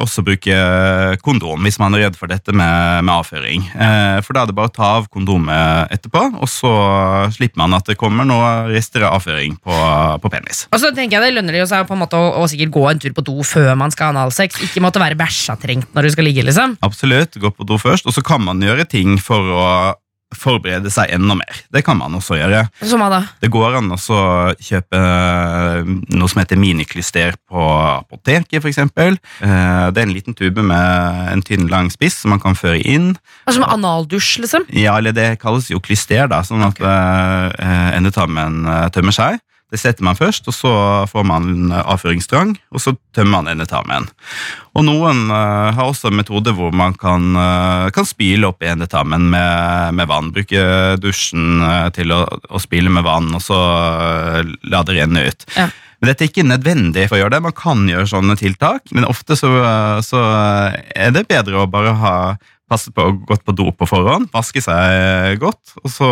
også 0.00 0.22
bruke 0.26 0.56
kondom 1.24 1.64
hvis 1.64 1.78
man 1.80 1.94
er 1.96 2.04
redd 2.06 2.18
for 2.18 2.30
dette 2.30 2.52
med, 2.52 3.04
med 3.06 3.12
avføring. 3.14 3.64
For 4.26 4.36
da 4.36 4.42
er 4.44 4.50
det 4.50 4.56
bare 4.58 4.70
å 4.70 4.74
ta 4.74 4.90
av 4.98 5.08
kondomet 5.12 5.92
etterpå, 5.94 6.22
og 6.40 6.48
så 6.50 6.72
slipper 7.34 7.62
man 7.62 7.76
at 7.78 7.88
det 7.88 7.96
kommer 8.00 8.28
noe 8.28 8.50
rester 8.70 9.06
av 9.06 9.18
avføring 9.20 9.56
på, 9.64 9.78
på 10.22 10.32
penis. 10.32 10.66
Og 10.70 10.82
så 10.82 10.92
tenker 10.96 11.18
jeg 11.18 11.30
Det 11.30 11.36
lønner 11.38 11.56
det 11.56 11.62
jo 11.64 11.70
seg 11.72 11.88
på 11.88 11.96
en 11.96 12.02
måte 12.04 12.20
å, 12.20 12.30
å 12.42 12.48
sikkert 12.50 12.74
gå 12.76 12.84
en 12.90 13.02
tur 13.02 13.16
på 13.16 13.24
do 13.26 13.38
før 13.46 13.72
man 13.80 13.94
skal 13.94 14.10
ha 14.10 14.16
analsex. 14.26 14.59
Ikke 14.66 14.82
måtte 14.84 15.02
være 15.02 15.18
bæsjatrengt 15.18 15.94
når 15.96 16.06
du 16.06 16.14
skal 16.14 16.28
ligge. 16.28 16.44
liksom 16.46 16.76
Absolutt, 16.86 17.40
gå 17.40 17.50
på 17.54 17.66
do 17.68 17.80
først, 17.80 18.06
og 18.06 18.16
så 18.16 18.24
kan 18.24 18.42
man 18.44 18.62
gjøre 18.64 18.88
ting 18.88 19.18
for 19.22 19.56
å 19.56 19.66
forberede 20.36 20.90
seg 20.94 21.10
enda 21.14 21.34
mer. 21.38 21.58
Det 21.74 21.82
kan 21.86 21.98
man 21.98 22.14
også 22.14 22.38
gjøre. 22.38 22.62
Som 22.86 23.02
hva 23.02 23.08
da? 23.10 23.20
Det 23.42 23.50
går 23.52 23.80
an 23.80 23.90
å 23.94 23.98
kjøpe 23.98 25.00
eh, 25.00 25.90
noe 26.14 26.30
som 26.30 26.42
heter 26.42 26.60
miniklyster 26.60 27.34
på 27.50 27.64
apoteket, 27.96 28.60
f.eks. 28.60 28.78
Det 28.78 29.50
er 29.50 30.04
en 30.04 30.14
liten 30.14 30.36
tube 30.38 30.62
med 30.62 31.32
en 31.32 31.42
tynn, 31.46 31.66
lang 31.72 31.90
spiss 31.92 32.20
som 32.22 32.34
man 32.34 32.42
kan 32.42 32.58
føre 32.58 32.78
inn. 32.78 33.12
Altså 33.44 33.58
Som 33.58 33.68
analdusj, 33.68 34.32
liksom? 34.44 34.68
Ja, 34.70 34.96
eller 34.98 35.16
det 35.16 35.32
kalles 35.42 35.70
jo 35.72 35.82
klyster, 35.82 36.28
da, 36.30 36.44
sånn 36.46 36.62
at 36.66 36.78
okay. 36.78 37.96
endetarmen 37.98 38.62
eh, 38.70 38.88
tømmer 38.94 39.16
seg. 39.16 39.40
Det 39.70 39.78
setter 39.78 40.02
man 40.06 40.18
først, 40.18 40.48
og 40.50 40.54
så 40.56 40.72
får 41.10 41.26
man 41.30 41.70
avføringstrang, 41.70 42.56
og 42.74 42.82
så 42.82 42.94
tømmer 43.14 43.38
man 43.38 43.52
endetarmen. 43.52 44.08
Og 44.74 44.86
noen 44.86 45.28
uh, 45.30 45.70
har 45.76 45.84
også 45.84 46.10
en 46.10 46.18
metode 46.18 46.54
hvor 46.56 46.74
man 46.74 46.96
kan, 46.98 47.30
uh, 47.38 47.86
kan 47.94 48.06
spyle 48.08 48.50
opp 48.50 48.66
endetarmen 48.66 49.28
med, 49.30 49.94
med 49.98 50.10
vann. 50.10 50.32
Bruke 50.34 50.64
dusjen 51.02 51.62
uh, 51.62 51.86
til 51.94 52.14
å, 52.14 52.24
å 52.26 52.62
spyle 52.62 52.90
med 52.90 53.06
vann, 53.06 53.30
og 53.36 53.44
så 53.44 53.60
la 54.42 54.82
det 54.86 54.98
renne 54.98 55.28
ut. 55.30 55.46
Ja. 55.54 55.70
Men 56.00 56.10
dette 56.10 56.24
er 56.24 56.30
ikke 56.30 56.48
nødvendig 56.48 57.06
for 57.10 57.18
å 57.18 57.24
gjøre 57.24 57.36
det. 57.36 57.44
Man 57.44 57.56
kan 57.56 57.82
gjøre 57.88 58.08
sånne 58.08 58.38
tiltak, 58.40 58.86
men 58.96 59.06
ofte 59.06 59.36
så, 59.36 59.50
så 60.02 60.22
er 60.96 61.12
det 61.12 61.28
bedre 61.28 61.60
å 61.60 61.68
bare 61.70 61.92
ha 62.00 62.14
passet 62.70 62.94
på 62.94 63.04
å 63.04 63.14
gått 63.28 63.42
på 63.46 63.54
do 63.56 63.68
på 63.74 63.88
forhånd, 63.88 64.30
vaske 64.34 64.62
seg 64.62 65.40
godt, 65.42 65.74
og 65.82 65.90
så 65.92 66.08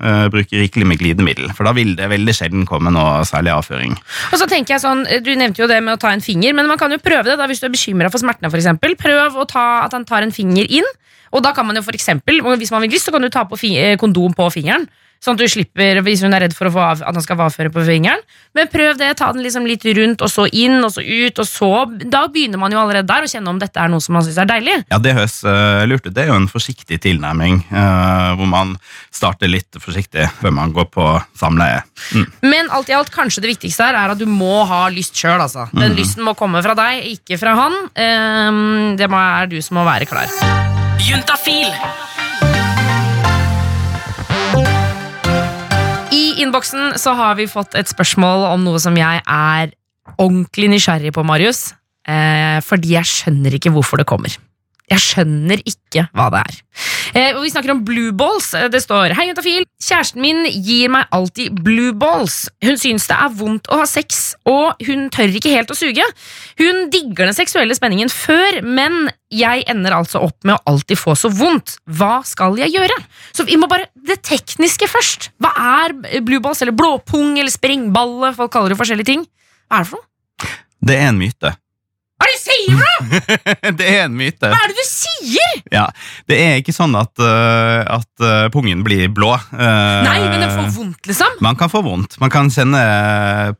eh, 0.00 0.26
bruke 0.32 0.62
rikelig 0.62 0.88
med 0.88 1.00
glidemiddel. 1.02 1.52
For 1.56 1.68
da 1.68 1.74
vil 1.76 1.94
det 1.98 2.08
veldig 2.12 2.34
sjelden 2.36 2.66
komme 2.68 2.92
noe 2.94 3.22
særlig 3.28 3.52
avføring. 3.54 3.96
Og 4.32 4.40
så 4.40 4.48
tenker 4.50 4.76
jeg 4.76 4.84
sånn, 4.84 5.04
Du 5.24 5.32
nevnte 5.36 5.62
jo 5.62 5.70
det 5.70 5.80
med 5.84 5.96
å 5.96 6.00
ta 6.00 6.14
en 6.14 6.24
finger, 6.24 6.56
men 6.56 6.68
man 6.70 6.80
kan 6.80 6.92
jo 6.92 7.00
prøve 7.02 7.28
det 7.30 7.38
da 7.40 7.48
hvis 7.50 7.62
du 7.62 7.68
er 7.68 7.74
bekymra 7.74 8.10
for 8.12 8.22
smertene. 8.22 8.50
For 8.52 8.60
eksempel. 8.60 8.96
Prøv 9.00 9.38
å 9.40 9.46
ta, 9.48 9.84
at 9.84 9.96
han 9.96 10.06
tar 10.08 10.24
en 10.24 10.34
finger 10.34 10.68
inn. 10.68 10.88
Og 11.34 11.42
da 11.44 11.50
kan 11.54 11.66
man 11.66 11.76
jo 11.76 11.82
for 11.82 11.96
eksempel, 11.96 12.40
Hvis 12.58 12.70
man 12.70 12.84
vil 12.84 12.94
lyst, 12.94 13.08
så 13.08 13.12
kan 13.12 13.22
du 13.22 13.28
ta 13.28 13.44
på 13.44 13.58
eh, 13.70 13.96
kondom 13.98 14.34
på 14.34 14.50
fingeren. 14.54 14.86
Sånn 15.24 15.38
at 15.38 15.40
du 15.40 15.48
slipper, 15.48 16.02
hvis 16.04 16.20
hun 16.20 16.36
er 16.36 16.44
redd 16.44 16.54
for 16.56 16.68
å 16.68 16.72
få 16.74 16.82
av, 16.84 17.00
at 17.00 17.16
han 17.16 17.24
skal 17.24 17.40
avføre 17.46 17.70
på 17.72 17.84
fingeren. 17.86 18.20
Men 18.54 18.68
prøv 18.68 18.98
det, 19.00 19.14
ta 19.16 19.30
den 19.32 19.40
liksom 19.44 19.64
litt 19.64 19.86
rundt, 19.96 20.20
og 20.20 20.28
så 20.28 20.44
inn, 20.52 20.76
og 20.84 20.92
så 20.92 21.00
ut, 21.00 21.40
og 21.40 21.48
så 21.48 21.70
Da 22.12 22.26
begynner 22.30 22.60
man 22.60 22.72
jo 22.72 22.80
allerede 22.82 23.08
der 23.08 23.24
å 23.24 23.30
kjenne 23.30 23.50
om 23.50 23.58
dette 23.60 23.80
er 23.80 23.88
noe 23.88 24.04
som 24.04 24.18
man 24.18 24.26
syns 24.26 24.36
er 24.42 24.50
deilig. 24.50 24.76
Ja, 24.92 25.00
Det 25.00 25.14
høres 25.16 25.38
uh, 25.46 25.82
lurt 25.88 26.04
ut. 26.04 26.12
Det 26.14 26.26
er 26.26 26.32
jo 26.32 26.36
en 26.36 26.50
forsiktig 26.50 27.00
tilnærming, 27.06 27.62
uh, 27.72 28.36
hvor 28.36 28.50
man 28.50 28.76
starter 29.14 29.48
litt 29.50 29.80
forsiktig 29.80 30.28
før 30.42 30.54
man 30.60 30.76
går 30.76 30.90
på 30.92 31.08
samleie. 31.40 31.80
Mm. 32.12 32.26
Men 32.44 32.72
alt 32.76 32.92
i 32.92 32.96
alt, 32.98 33.12
kanskje 33.14 33.46
det 33.46 33.54
viktigste 33.54 33.88
her 33.88 33.98
er 34.04 34.14
at 34.14 34.20
du 34.20 34.28
må 34.28 34.62
ha 34.68 34.84
lyst 34.92 35.16
sjøl. 35.16 35.40
Altså. 35.40 35.70
Den 35.72 35.96
lysten 35.96 36.26
må 36.26 36.36
komme 36.38 36.62
fra 36.64 36.76
deg, 36.78 37.04
ikke 37.16 37.40
fra 37.40 37.56
han. 37.58 37.78
Ehm, 37.96 38.94
det 39.00 39.08
må, 39.08 39.20
er 39.40 39.48
du 39.48 39.60
som 39.64 39.80
må 39.80 39.88
være 39.88 40.08
klar. 40.10 40.28
Juntafil. 41.04 41.72
I 46.34 46.42
innboksen 46.42 46.98
så 46.98 47.14
har 47.14 47.36
vi 47.38 47.46
fått 47.50 47.76
et 47.78 47.90
spørsmål 47.90 48.48
om 48.48 48.64
noe 48.66 48.80
som 48.82 48.96
jeg 48.98 49.22
er 49.22 49.74
ordentlig 50.18 50.72
nysgjerrig 50.72 51.12
på, 51.14 51.22
Marius. 51.26 51.68
Eh, 52.04 52.58
fordi 52.64 52.96
jeg 52.96 53.08
skjønner 53.08 53.54
ikke 53.56 53.72
hvorfor 53.74 54.02
det 54.02 54.08
kommer. 54.10 54.34
Jeg 54.90 55.00
skjønner 55.00 55.62
ikke 55.64 56.02
hva 56.12 56.26
det 56.34 56.40
er. 56.44 56.56
Eh, 57.16 57.36
vi 57.40 57.48
snakker 57.52 57.72
om 57.72 57.80
blue 57.86 58.12
balls. 58.12 58.50
Eh, 58.58 58.66
Det 58.68 58.82
står 58.82 59.14
Hei, 59.16 59.28
Juntafil. 59.30 59.64
Kjæresten 59.80 60.20
min 60.20 60.42
gir 60.44 60.90
meg 60.92 61.06
alltid 61.14 61.56
blue 61.64 61.92
balls. 61.96 62.50
Hun 62.64 62.76
syns 62.80 63.06
det 63.08 63.16
er 63.16 63.32
vondt 63.38 63.70
å 63.72 63.78
ha 63.80 63.86
sex, 63.88 64.34
og 64.44 64.76
hun 64.84 65.08
tør 65.14 65.32
ikke 65.32 65.54
helt 65.54 65.72
å 65.72 65.78
suge. 65.78 66.04
Hun 66.60 66.90
digger 66.92 67.30
den 67.30 67.36
seksuelle 67.36 67.76
spenningen 67.76 68.12
før, 68.12 68.60
men 68.62 69.08
jeg 69.32 69.64
ender 69.72 69.96
altså 69.96 70.20
opp 70.26 70.44
med 70.44 70.58
å 70.58 70.74
alltid 70.74 71.00
få 71.00 71.16
så 71.16 71.32
vondt. 71.32 71.78
Hva 71.88 72.20
skal 72.28 72.58
jeg 72.60 72.74
gjøre? 72.76 72.98
Så 73.32 73.46
vi 73.48 73.56
må 73.56 73.68
bare 73.70 73.88
Det 74.04 74.20
tekniske 74.20 74.84
først. 74.84 75.30
Hva 75.40 75.54
er 75.56 76.20
blue 76.20 76.40
balls, 76.44 76.60
eller 76.60 76.76
blåpung, 76.76 77.38
eller 77.38 77.50
springballe? 77.50 78.34
Folk 78.36 78.52
kaller 78.52 78.68
det 78.68 78.76
forskjellige 78.76 79.08
ting. 79.08 79.22
Hva 79.70 79.80
er 79.80 79.86
det 79.86 79.88
for 79.88 80.02
noe? 80.02 80.52
Det 80.84 80.98
er 81.00 81.08
en 81.08 81.16
myte. 81.18 81.54
Er 82.64 82.76
du 82.76 82.80
sier 82.80 82.80
noe?! 82.80 83.72
det 83.78 83.86
er 83.88 84.02
en 84.06 84.16
myte. 84.16 84.48
Hva 84.50 84.58
er 84.64 84.72
det 84.72 84.76
du 84.78 84.86
sier?! 84.88 85.62
Ja, 85.74 85.84
Det 86.30 86.38
er 86.40 86.60
ikke 86.60 86.74
sånn 86.74 86.94
at, 86.98 87.12
uh, 87.20 87.82
at 87.96 88.24
uh, 88.24 88.46
pungen 88.54 88.84
blir 88.86 89.08
blå. 89.14 89.32
Uh, 89.52 90.04
Nei, 90.06 90.16
men 90.24 90.44
den 90.44 90.52
får 90.52 90.70
vondt, 90.76 91.10
liksom. 91.10 91.38
Man 91.44 91.58
kan 91.60 91.72
få 91.72 91.82
vondt. 91.84 92.18
Man 92.22 92.32
kan 92.32 92.50
kjenne 92.52 92.84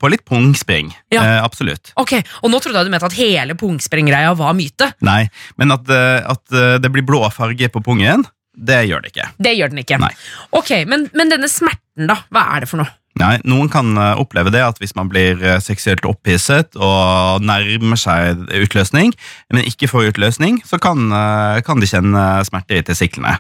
på 0.01 0.11
litt 0.13 0.25
pungspring. 0.29 0.93
Ja. 1.15 1.25
Absolutt. 1.45 1.93
Ok, 2.01 2.17
Og 2.43 2.51
nå 2.53 2.61
trodde 2.63 2.81
jeg 2.81 2.89
du 2.89 2.95
mente 2.95 3.09
at 3.11 3.19
hele 3.19 3.57
pungsprengreia 3.59 4.33
var 4.39 4.55
myte. 4.57 4.91
Nei, 5.05 5.25
men 5.61 5.75
at, 5.75 5.91
at 5.91 6.59
det 6.83 6.91
blir 6.93 7.05
blå 7.07 7.23
farge 7.35 7.69
på 7.73 7.83
pungen, 7.85 8.25
det 8.55 8.85
gjør 8.89 9.05
det 9.05 9.15
ikke. 9.15 9.29
Det 9.43 9.55
gjør 9.59 9.73
den 9.73 9.83
ikke. 9.83 9.99
Nei. 10.03 10.13
Ok, 10.55 10.71
men, 10.91 11.09
men 11.17 11.33
denne 11.33 11.51
smerten, 11.51 12.07
da? 12.11 12.21
Hva 12.33 12.47
er 12.55 12.65
det 12.65 12.71
for 12.71 12.83
noe? 12.83 12.93
Nei, 13.21 13.37
Noen 13.47 13.69
kan 13.71 13.93
eh, 13.95 14.19
oppleve 14.19 14.51
det 14.51 14.63
at 14.65 14.81
hvis 14.83 14.95
man 14.99 15.11
blir 15.11 15.39
eh, 15.39 15.61
seksuelt 15.63 16.07
opphisset 16.09 16.75
og 16.75 17.45
nærmer 17.47 18.01
seg 18.01 18.41
utløsning, 18.59 19.13
men 19.55 19.69
ikke 19.71 19.91
får 19.91 20.11
utløsning, 20.11 20.59
så 20.67 20.81
kan, 20.83 21.07
eh, 21.15 21.61
kan 21.67 21.83
de 21.83 21.91
kjenne 21.91 22.25
smerte 22.49 22.81
i 22.81 22.83
testiklene. 22.87 23.37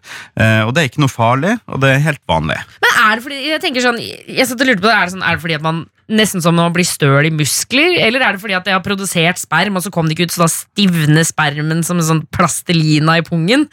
Og 0.64 0.70
det 0.74 0.82
er 0.82 0.88
ikke 0.88 1.02
noe 1.02 1.10
farlig, 1.10 1.56
og 1.66 1.80
det 1.82 1.90
er 1.90 2.04
helt 2.04 2.22
vanlig. 2.30 2.60
Men 2.84 3.00
er 3.02 3.16
det 3.16 3.24
fordi 3.24 3.40
jeg 3.48 3.62
tenker 3.64 3.84
sånn, 3.84 3.98
jeg 3.98 4.46
satt 4.46 4.62
og 4.62 4.70
lurte 4.70 4.84
på 4.84 4.88
det, 4.88 4.94
er 4.94 5.08
det, 5.08 5.14
sånn, 5.16 5.26
er 5.26 5.36
det 5.36 5.44
fordi 5.44 5.58
at 5.58 5.66
man 5.66 5.82
nesten 6.14 6.42
som 6.44 6.56
når 6.56 6.68
man 6.68 6.76
blir 6.76 6.88
støl 6.88 7.28
i 7.28 7.32
muskler, 7.34 7.96
eller 8.04 8.22
er 8.22 8.36
det 8.36 8.42
fordi 8.42 8.56
at 8.58 8.68
jeg 8.68 8.76
har 8.76 8.84
produsert 8.84 9.40
sperm, 9.40 9.78
og 9.78 9.84
så 9.84 9.92
kom 9.94 10.06
det 10.06 10.16
ikke 10.16 10.28
ut, 10.28 10.36
så 10.36 10.44
da 10.44 10.50
stivner 10.52 11.26
spermen 11.26 11.82
som 11.86 11.98
en 12.00 12.08
sånn 12.10 12.22
plastelina 12.34 13.18
i 13.20 13.26
pungen? 13.26 13.66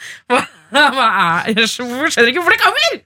Jeg 1.52 1.68
skjønner 1.68 2.30
ikke 2.32 2.42
hvorfor 2.42 2.56
det 2.56 2.62
kommer! 2.64 3.00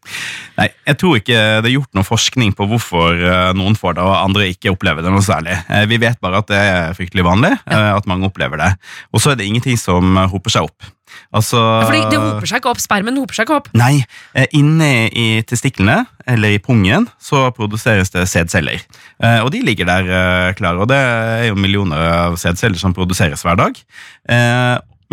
Nei, 0.56 0.68
Jeg 0.88 0.98
tror 1.02 1.18
ikke 1.20 1.40
det 1.66 1.70
er 1.70 1.74
gjort 1.76 1.98
noe 1.98 2.08
forskning 2.08 2.54
på 2.56 2.68
hvorfor 2.70 3.18
eh, 3.18 3.52
noen 3.58 3.76
får 3.80 3.98
det, 3.98 4.06
og 4.06 4.14
andre 4.22 4.50
ikke 4.54 4.72
opplever 4.76 5.04
det 5.04 5.12
noe 5.12 5.26
særlig. 5.26 5.58
Eh, 5.70 5.86
Vi 5.90 5.98
vet 6.02 6.22
bare 6.24 6.44
at 6.44 6.52
det 6.52 6.60
er 6.62 6.94
fryktelig 6.98 7.26
vanlig, 7.28 7.56
ja. 7.66 7.96
at 7.98 8.08
mange 8.08 8.30
opplever 8.30 8.62
det. 8.62 8.70
Og 9.12 9.24
så 9.24 9.34
er 9.34 9.42
det 9.42 9.50
ingenting 9.50 9.80
som 9.82 10.14
eh, 10.16 10.30
hoper 10.32 10.54
seg 10.56 10.70
opp. 10.70 10.92
Altså, 11.36 11.60
Fordi 11.88 12.02
det 12.12 12.18
hoper 12.20 12.48
seg 12.50 12.60
ikke 12.62 12.72
opp, 12.74 12.80
spermen 12.84 13.18
hoper 13.20 13.38
seg 13.38 13.46
ikke 13.48 13.58
opp. 13.60 13.70
Nei, 13.78 14.00
eh, 14.36 14.48
inne 14.58 14.90
i 15.12 15.28
testiklene, 15.48 16.02
eller 16.28 16.56
i 16.56 16.62
pungen, 16.64 17.10
så 17.22 17.48
produseres 17.56 18.12
det 18.16 18.26
sædceller. 18.32 18.82
Eh, 19.20 19.40
Og 19.44 19.52
de 19.54 19.62
ligger 19.66 19.90
der 19.90 20.08
eh, 20.10 20.54
klare, 20.58 20.80
og 20.86 20.90
det 20.92 20.98
er 21.02 21.48
jo 21.50 21.56
millioner 21.60 22.08
av 22.30 22.38
sædceller 22.42 22.80
som 22.80 22.94
produseres 22.96 23.44
hver 23.46 23.60
dag. 23.60 23.80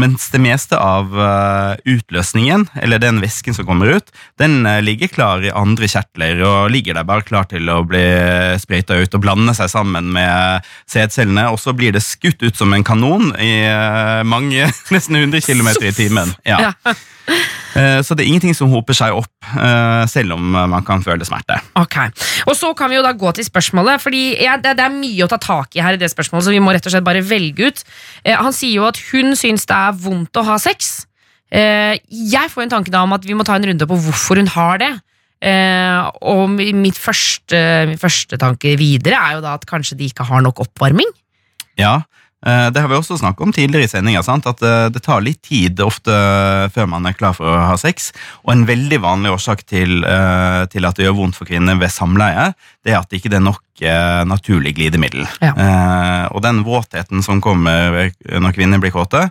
Mens 0.00 0.30
det 0.32 0.40
meste 0.40 0.78
av 0.80 1.12
eh, 1.20 1.80
utløsningen, 1.94 2.64
eller 2.80 3.00
den 3.02 3.20
væsken 3.20 3.56
som 3.56 3.66
kommer 3.68 3.98
ut, 3.98 4.08
den 4.40 4.64
eh, 4.66 4.80
ligger 4.84 5.10
klar 5.12 5.44
i 5.44 5.52
andre 5.52 5.88
kjertler 5.90 6.40
og 6.46 6.72
ligger 6.72 6.96
der 6.96 7.08
bare 7.08 7.26
klar 7.26 7.48
til 7.50 7.68
å 7.68 7.82
bli 7.84 8.02
sprøyta 8.62 8.96
ut 9.02 9.18
og 9.18 9.24
blande 9.24 9.54
seg 9.58 9.68
sammen 9.72 10.08
med 10.14 10.64
sædcellene, 10.90 11.50
og 11.52 11.60
så 11.60 11.76
blir 11.76 11.92
det 11.92 12.04
skutt 12.06 12.40
ut 12.40 12.56
som 12.56 12.72
en 12.72 12.86
kanon 12.86 13.34
i 13.36 13.52
eh, 13.68 14.22
mange, 14.24 14.70
nesten 14.94 15.20
100 15.20 15.44
km 15.44 15.74
i 15.82 15.94
timen. 15.96 16.32
Ja. 16.48 16.72
Eh, 17.28 18.00
Så 18.04 18.14
det 18.16 18.24
er 18.24 18.30
ingenting 18.32 18.56
som 18.56 18.70
hoper 18.72 18.96
seg 18.96 19.16
opp, 19.16 19.30
eh, 19.56 20.04
selv 20.10 20.34
om 20.36 20.54
eh, 20.54 20.66
man 20.68 20.84
kan 20.84 21.02
føle 21.04 21.24
smerte. 21.24 21.56
Ok, 21.80 21.96
og 22.46 22.56
Så 22.58 22.72
kan 22.76 22.90
vi 22.90 22.98
jo 22.98 23.04
da 23.04 23.12
gå 23.16 23.32
til 23.34 23.46
spørsmålet, 23.46 24.02
Fordi 24.02 24.36
det, 24.62 24.74
er 24.78 24.92
mye 24.92 25.24
å 25.24 25.30
ta 25.30 25.38
tak 25.38 25.76
i 25.76 25.80
her. 25.80 25.94
i 25.94 26.00
det 26.00 26.10
spørsmålet 26.12 26.44
Så 26.44 26.52
vi 26.52 26.60
må 26.60 26.72
rett 26.72 26.86
og 26.86 26.92
slett 26.92 27.04
bare 27.04 27.22
velge 27.22 27.70
ut. 27.70 27.84
Han 28.26 28.52
sier 28.52 28.76
jo 28.76 28.86
at 28.86 28.98
hun 29.12 29.32
syns 29.36 29.66
det 29.66 29.76
er 29.76 29.92
vondt 29.92 30.36
å 30.36 30.44
ha 30.44 30.58
sex. 30.58 31.06
Jeg 31.52 32.48
får 32.50 32.62
en 32.62 32.70
tanke 32.70 32.90
da 32.90 33.02
om 33.02 33.12
at 33.12 33.24
vi 33.24 33.34
må 33.34 33.44
ta 33.44 33.54
en 33.56 33.64
runde 33.64 33.86
på 33.86 33.98
hvorfor 33.98 34.36
hun 34.40 34.48
har 34.48 34.78
det. 34.78 34.92
Og 36.22 36.48
mitt 36.50 36.96
første, 36.96 37.86
min 37.88 37.98
første 37.98 38.38
tanke 38.38 38.76
videre 38.78 39.18
er 39.20 39.34
jo 39.36 39.44
da 39.44 39.54
at 39.54 39.66
kanskje 39.66 39.98
de 39.98 40.08
ikke 40.08 40.24
har 40.24 40.40
nok 40.40 40.64
oppvarming. 40.64 41.10
Ja, 41.76 42.02
det 42.74 42.80
har 42.82 42.88
vi 42.90 42.96
også 42.98 43.18
snakket 43.20 43.44
om 43.46 43.52
tidligere 43.54 43.86
i 43.86 43.90
sendinger, 43.92 44.24
sant? 44.26 44.46
at 44.50 44.62
eh, 44.66 44.88
det 44.90 45.02
tar 45.06 45.22
litt 45.22 45.42
tid 45.46 45.78
ofte 45.84 46.14
før 46.74 46.88
man 46.90 47.06
er 47.06 47.14
klar 47.14 47.36
for 47.38 47.46
å 47.46 47.60
ha 47.70 47.76
sex. 47.78 48.10
Og 48.42 48.54
en 48.56 48.64
veldig 48.66 48.98
vanlig 49.04 49.30
årsak 49.30 49.62
til, 49.70 50.02
eh, 50.02 50.62
til 50.72 50.88
at 50.88 50.98
det 50.98 51.06
gjør 51.06 51.18
vondt 51.20 51.38
for 51.38 51.46
kvinner 51.46 51.78
ved 51.78 51.94
samleie, 51.94 52.50
det 52.82 52.94
er 52.96 52.98
at 52.98 53.10
det 53.12 53.20
ikke 53.20 53.34
er 53.38 53.44
nok 53.46 53.62
eh, 53.86 54.22
naturlig 54.26 54.74
glidemiddel. 54.80 55.26
Ja. 55.44 55.52
Eh, 55.54 56.24
Og 56.34 56.42
den 56.42 56.64
våtheten 56.66 57.22
som 57.22 57.40
kommer 57.44 58.10
når 58.26 58.56
kvinner 58.58 58.82
blir 58.82 58.94
kåte, 58.94 59.28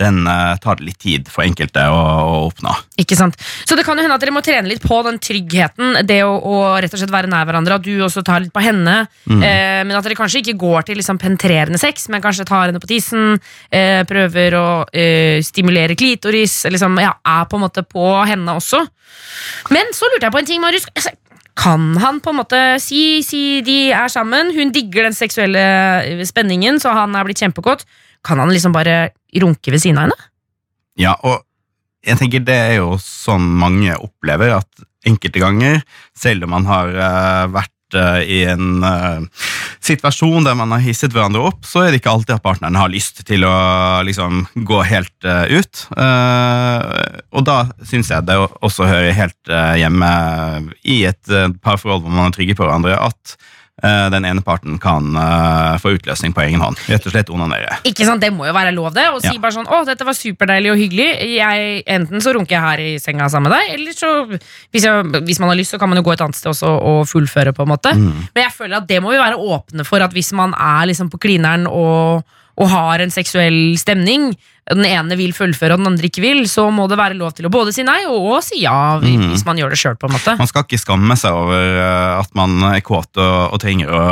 den 0.00 0.22
eh, 0.26 0.56
tar 0.62 0.80
det 0.80 0.88
litt 0.88 1.00
tid 1.02 1.28
for 1.30 1.44
enkelte 1.44 1.84
å, 1.92 2.00
å 2.00 2.36
oppnå. 2.48 2.72
Ikke 3.00 3.18
sant? 3.18 3.36
Så 3.68 3.76
det 3.78 3.84
kan 3.86 3.98
jo 3.98 4.04
hende 4.04 4.16
at 4.16 4.24
dere 4.24 4.34
må 4.34 4.42
trene 4.44 4.70
litt 4.70 4.82
på 4.84 5.00
den 5.06 5.20
tryggheten, 5.22 6.00
det 6.08 6.22
å, 6.26 6.32
å 6.36 6.56
rett 6.80 6.94
og 6.96 7.02
slett 7.02 7.14
være 7.14 7.30
nær 7.30 7.46
hverandre, 7.48 7.78
at 7.80 7.86
du 7.86 7.92
også 8.06 8.24
tar 8.26 8.42
litt 8.44 8.54
på 8.54 8.64
henne, 8.64 9.02
eh, 9.28 9.80
men 9.84 9.94
at 9.96 10.06
dere 10.06 10.18
kanskje 10.18 10.42
ikke 10.42 10.58
går 10.60 10.88
til 10.88 11.00
liksom 11.00 11.20
penetrerende 11.20 11.80
sex, 11.80 12.08
men 12.12 12.24
kanskje 12.24 12.48
tar 12.48 12.70
henne 12.70 12.82
på 12.82 12.90
tissen, 12.90 13.38
eh, 13.70 14.02
prøver 14.08 14.58
å 14.58 14.66
eh, 14.92 15.40
stimulere 15.44 15.96
klitoris, 15.98 16.62
liksom, 16.72 16.98
ja, 17.02 17.14
er 17.20 17.48
på 17.50 17.60
en 17.60 17.66
måte 17.66 17.84
på 17.86 18.12
henne 18.28 18.56
også. 18.58 18.82
Men 19.74 19.92
så 19.96 20.08
lurte 20.10 20.28
jeg 20.28 20.34
på 20.34 20.40
en 20.40 20.48
ting, 20.48 20.62
Marius. 20.62 20.88
Altså, 20.94 21.14
Kan 21.60 21.96
han 22.00 22.20
på 22.24 22.30
en 22.32 22.38
måte 22.38 22.58
si, 22.80 23.20
si 23.26 23.60
de 23.66 23.90
er 23.92 24.08
sammen, 24.08 24.52
hun 24.54 24.70
digger 24.72 25.08
den 25.08 25.16
seksuelle 25.16 26.24
spenningen, 26.24 26.78
så 26.80 26.94
han 26.96 27.16
er 27.18 27.26
blitt 27.26 27.42
kjempekåt. 27.42 27.84
kan 28.24 28.38
han 28.38 28.52
liksom 28.52 28.72
bare 28.72 29.10
runke 29.42 29.72
ved 29.72 29.82
siden 29.82 30.00
av 30.00 30.08
henne? 30.08 30.30
Ja, 31.00 31.14
og 31.24 31.44
jeg 32.06 32.20
tenker 32.20 32.44
det 32.44 32.56
er 32.56 32.78
jo 32.80 32.94
sånn 33.02 33.44
mange 33.60 33.96
opplever, 34.00 34.56
at 34.60 34.88
enkelte 35.08 35.42
ganger, 35.42 35.84
selv 36.16 36.46
om 36.46 36.56
man 36.56 36.66
har 36.68 36.90
eh, 36.92 37.44
vært 37.54 37.96
eh, 37.96 38.18
i 38.24 38.40
en 38.52 38.84
eh, 38.84 39.46
situasjon 39.84 40.44
der 40.44 40.56
man 40.58 40.72
har 40.74 40.82
hisset 40.84 41.14
hverandre 41.14 41.42
opp, 41.50 41.64
så 41.68 41.84
er 41.84 41.90
det 41.90 42.00
ikke 42.02 42.12
alltid 42.12 42.34
at 42.36 42.44
partneren 42.44 42.78
har 42.78 42.92
lyst 42.92 43.22
til 43.28 43.46
å 43.48 43.54
liksom 44.06 44.44
gå 44.68 44.82
helt 44.88 45.28
ut. 45.50 45.84
Og 45.96 47.46
da 47.48 47.56
syns 47.88 48.12
jeg 48.12 48.28
det 48.28 48.36
også 48.60 48.86
hører 48.86 49.16
helt 49.16 49.54
hjemme 49.80 50.10
i 50.84 51.00
et 51.08 51.32
parforhold 51.64 52.04
hvor 52.04 52.12
man 52.12 52.28
er 52.28 52.36
trygge 52.36 52.58
på 52.58 52.66
hverandre, 52.68 53.00
at 53.00 53.34
den 54.10 54.24
ene 54.28 54.42
parten 54.44 54.78
kan 54.78 55.14
eh, 55.16 55.78
få 55.80 55.94
utløsning 55.96 56.34
på 56.36 56.42
egen 56.44 56.60
hånd. 56.60 56.76
Rett 56.88 57.06
og 57.06 57.12
slett 57.14 57.30
onanere. 57.32 57.78
Ikke 57.88 58.04
sant, 58.04 58.20
Det 58.20 58.32
må 58.32 58.46
jo 58.46 58.52
være 58.52 58.74
lov, 58.74 58.92
det. 58.94 59.06
Å 59.08 59.20
si 59.20 59.28
Ja. 59.34 59.38
bare 59.40 59.52
sånn 59.52 59.66
'Å, 59.66 59.84
dette 59.86 60.04
var 60.04 60.12
superdeilig 60.14 60.70
og 60.72 60.78
hyggelig'. 60.78 61.36
Jeg, 61.36 61.82
enten 61.86 62.20
så 62.20 62.34
runker 62.34 62.56
jeg 62.56 62.60
her 62.60 62.78
i 62.78 62.98
senga 62.98 63.28
sammen 63.28 63.50
med 63.50 63.58
deg, 63.58 63.74
eller 63.78 63.92
så 63.92 64.10
hvis, 64.72 64.84
jeg, 64.84 65.04
hvis 65.24 65.40
man 65.40 65.48
har 65.50 65.56
lyst, 65.56 65.72
så 65.72 65.78
kan 65.78 65.88
man 65.88 65.96
jo 65.96 66.02
gå 66.04 66.12
et 66.12 66.20
annet 66.20 66.34
sted 66.36 66.50
også 66.50 66.68
og 66.68 67.06
fullføre, 67.08 67.52
på 67.54 67.62
en 67.62 67.68
måte. 67.68 67.92
Mm. 67.94 68.28
Men 68.34 68.44
jeg 68.44 68.52
føler 68.52 68.76
at 68.76 68.86
det 68.86 69.00
må 69.02 69.10
vi 69.10 69.18
være 69.18 69.38
åpne 69.38 69.84
for, 69.86 70.00
at 70.00 70.12
hvis 70.12 70.32
man 70.32 70.52
er 70.54 70.86
liksom 70.86 71.10
på 71.10 71.18
klineren 71.18 71.66
og, 71.66 72.24
og 72.58 72.68
har 72.72 73.00
en 73.04 73.10
seksuell 73.14 73.76
stemning, 73.78 74.32
den 74.70 74.84
ene 74.86 75.16
vil 75.18 75.32
fullføre 75.34 75.74
og 75.74 75.80
den 75.80 75.88
andre 75.88 76.06
ikke 76.06 76.22
vil, 76.22 76.44
så 76.46 76.68
må 76.70 76.84
det 76.86 76.94
være 77.00 77.16
lov 77.18 77.32
til 77.34 77.48
å 77.48 77.50
både 77.50 77.72
si 77.74 77.82
nei 77.82 78.04
og, 78.06 78.26
og 78.36 78.42
si 78.44 78.60
ja, 78.62 78.98
Mm. 79.02 79.32
hvis 79.32 79.42
man 79.48 79.58
gjør 79.58 79.72
det 79.72 79.78
selv, 79.80 79.96
på 79.98 80.06
en 80.06 80.12
måte. 80.14 80.34
Man 80.38 80.46
skal 80.46 80.62
ikke 80.62 80.78
skamme 80.78 81.16
seg 81.18 81.34
over 81.34 81.78
eh, 81.80 82.20
at 82.20 82.30
man 82.38 82.54
er 82.68 82.78
kåt 82.86 83.18
og, 83.18 83.54
og 83.56 83.58
trenger 83.62 83.90
å, 83.90 84.02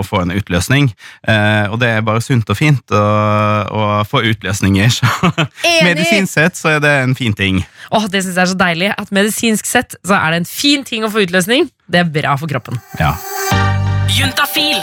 å 0.00 0.04
få 0.06 0.22
en 0.22 0.32
utløsning. 0.32 0.88
Eh, 1.28 1.66
og 1.68 1.76
det 1.82 1.90
er 1.98 2.06
bare 2.06 2.22
sunt 2.24 2.48
og 2.48 2.56
fint 2.56 2.94
å, 2.96 3.02
å 3.68 3.82
få 4.08 4.22
utløsninger. 4.30 4.88
Så 4.94 5.10
medisinsk 5.88 6.32
sett 6.32 6.56
så 6.56 6.76
er 6.76 6.80
det 6.86 6.94
en 7.02 7.16
fin 7.18 7.36
ting. 7.36 7.60
Åh, 7.90 8.06
det 8.08 8.22
synes 8.24 8.38
jeg 8.38 8.46
er 8.46 8.52
så 8.54 8.60
deilig 8.62 8.92
at 8.96 9.12
medisinsk 9.12 9.68
sett 9.68 9.98
så 10.06 10.16
er 10.16 10.32
det 10.32 10.44
en 10.44 10.48
fin 10.48 10.86
ting 10.86 11.04
å 11.04 11.12
få 11.12 11.26
utløsning. 11.26 11.68
Det 11.90 12.00
er 12.06 12.08
bra 12.22 12.38
for 12.40 12.48
kroppen. 12.48 12.80
Ja. 13.02 13.12
Juntafil. 14.16 14.80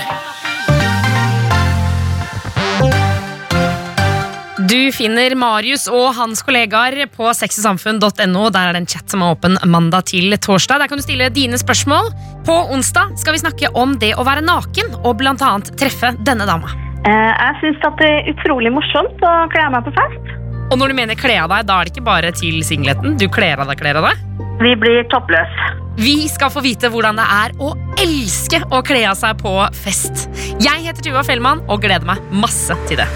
Du 4.69 4.91
finner 4.95 5.33
Marius 5.35 5.87
og 5.91 6.13
hans 6.15 6.43
kollegaer 6.45 7.07
på 7.11 7.25
sexysamfunn.no. 7.35 8.43
Der 8.53 8.69
er 8.69 8.75
det 8.75 8.81
en 8.83 8.87
chat 8.87 9.11
som 9.11 9.23
er 9.25 9.33
åpen 9.33 9.57
mandag 9.67 10.05
til 10.11 10.31
torsdag. 10.37 10.79
Der 10.79 10.91
kan 10.91 11.01
du 11.01 11.03
stille 11.03 11.27
dine 11.33 11.57
spørsmål. 11.59 12.11
På 12.47 12.55
onsdag 12.71 13.17
skal 13.19 13.35
vi 13.35 13.41
snakke 13.41 13.71
om 13.75 13.97
det 13.99 14.13
å 14.15 14.23
være 14.23 14.45
naken 14.45 14.93
og 15.01 15.25
annet 15.25 15.73
treffe 15.79 16.13
denne 16.23 16.47
dama. 16.47 16.71
Eh, 17.03 17.11
Jeg 17.11 17.59
syns 17.59 17.81
det 17.99 18.07
er 18.07 18.31
utrolig 18.31 18.71
morsomt 18.71 19.19
å 19.25 19.33
kle 19.51 19.67
meg 19.73 19.83
på 19.83 19.95
fest. 19.97 20.31
Og 20.71 20.77
når 20.79 20.93
du 20.93 20.97
mener 21.01 21.19
kle 21.19 21.35
av 21.43 21.51
deg, 21.51 21.67
da 21.67 21.79
er 21.79 21.83
det 21.89 21.95
ikke 21.97 22.07
bare 22.07 22.31
til 22.31 22.63
singleten. 22.63 23.17
Du 23.19 23.27
kler 23.27 23.59
av 23.59 23.67
deg, 23.67 23.81
kler 23.81 23.99
av 23.99 24.07
deg. 24.07 24.23
Vi 24.63 24.75
blir 24.79 25.03
toppløse. 25.11 25.69
Vi 25.99 26.29
skal 26.31 26.53
få 26.53 26.63
vite 26.63 26.87
hvordan 26.93 27.19
det 27.19 27.27
er 27.27 27.57
å 27.59 27.73
elske 27.99 28.63
å 28.71 28.79
kle 28.85 29.03
av 29.11 29.19
seg 29.19 29.43
på 29.43 29.57
fest. 29.75 30.29
Jeg 30.63 30.87
heter 30.87 31.03
Tuva 31.03 31.25
Fellmann 31.27 31.65
og 31.67 31.83
gleder 31.83 32.07
meg 32.07 32.23
masse 32.31 32.77
til 32.87 33.03
det. 33.03 33.09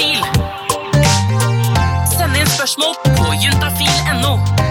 Juntafil. 0.00 0.24
Send 2.16 2.36
inn 2.36 2.48
spørsmål 2.48 2.94
på 3.04 3.32
juntafil.no. 3.42 4.69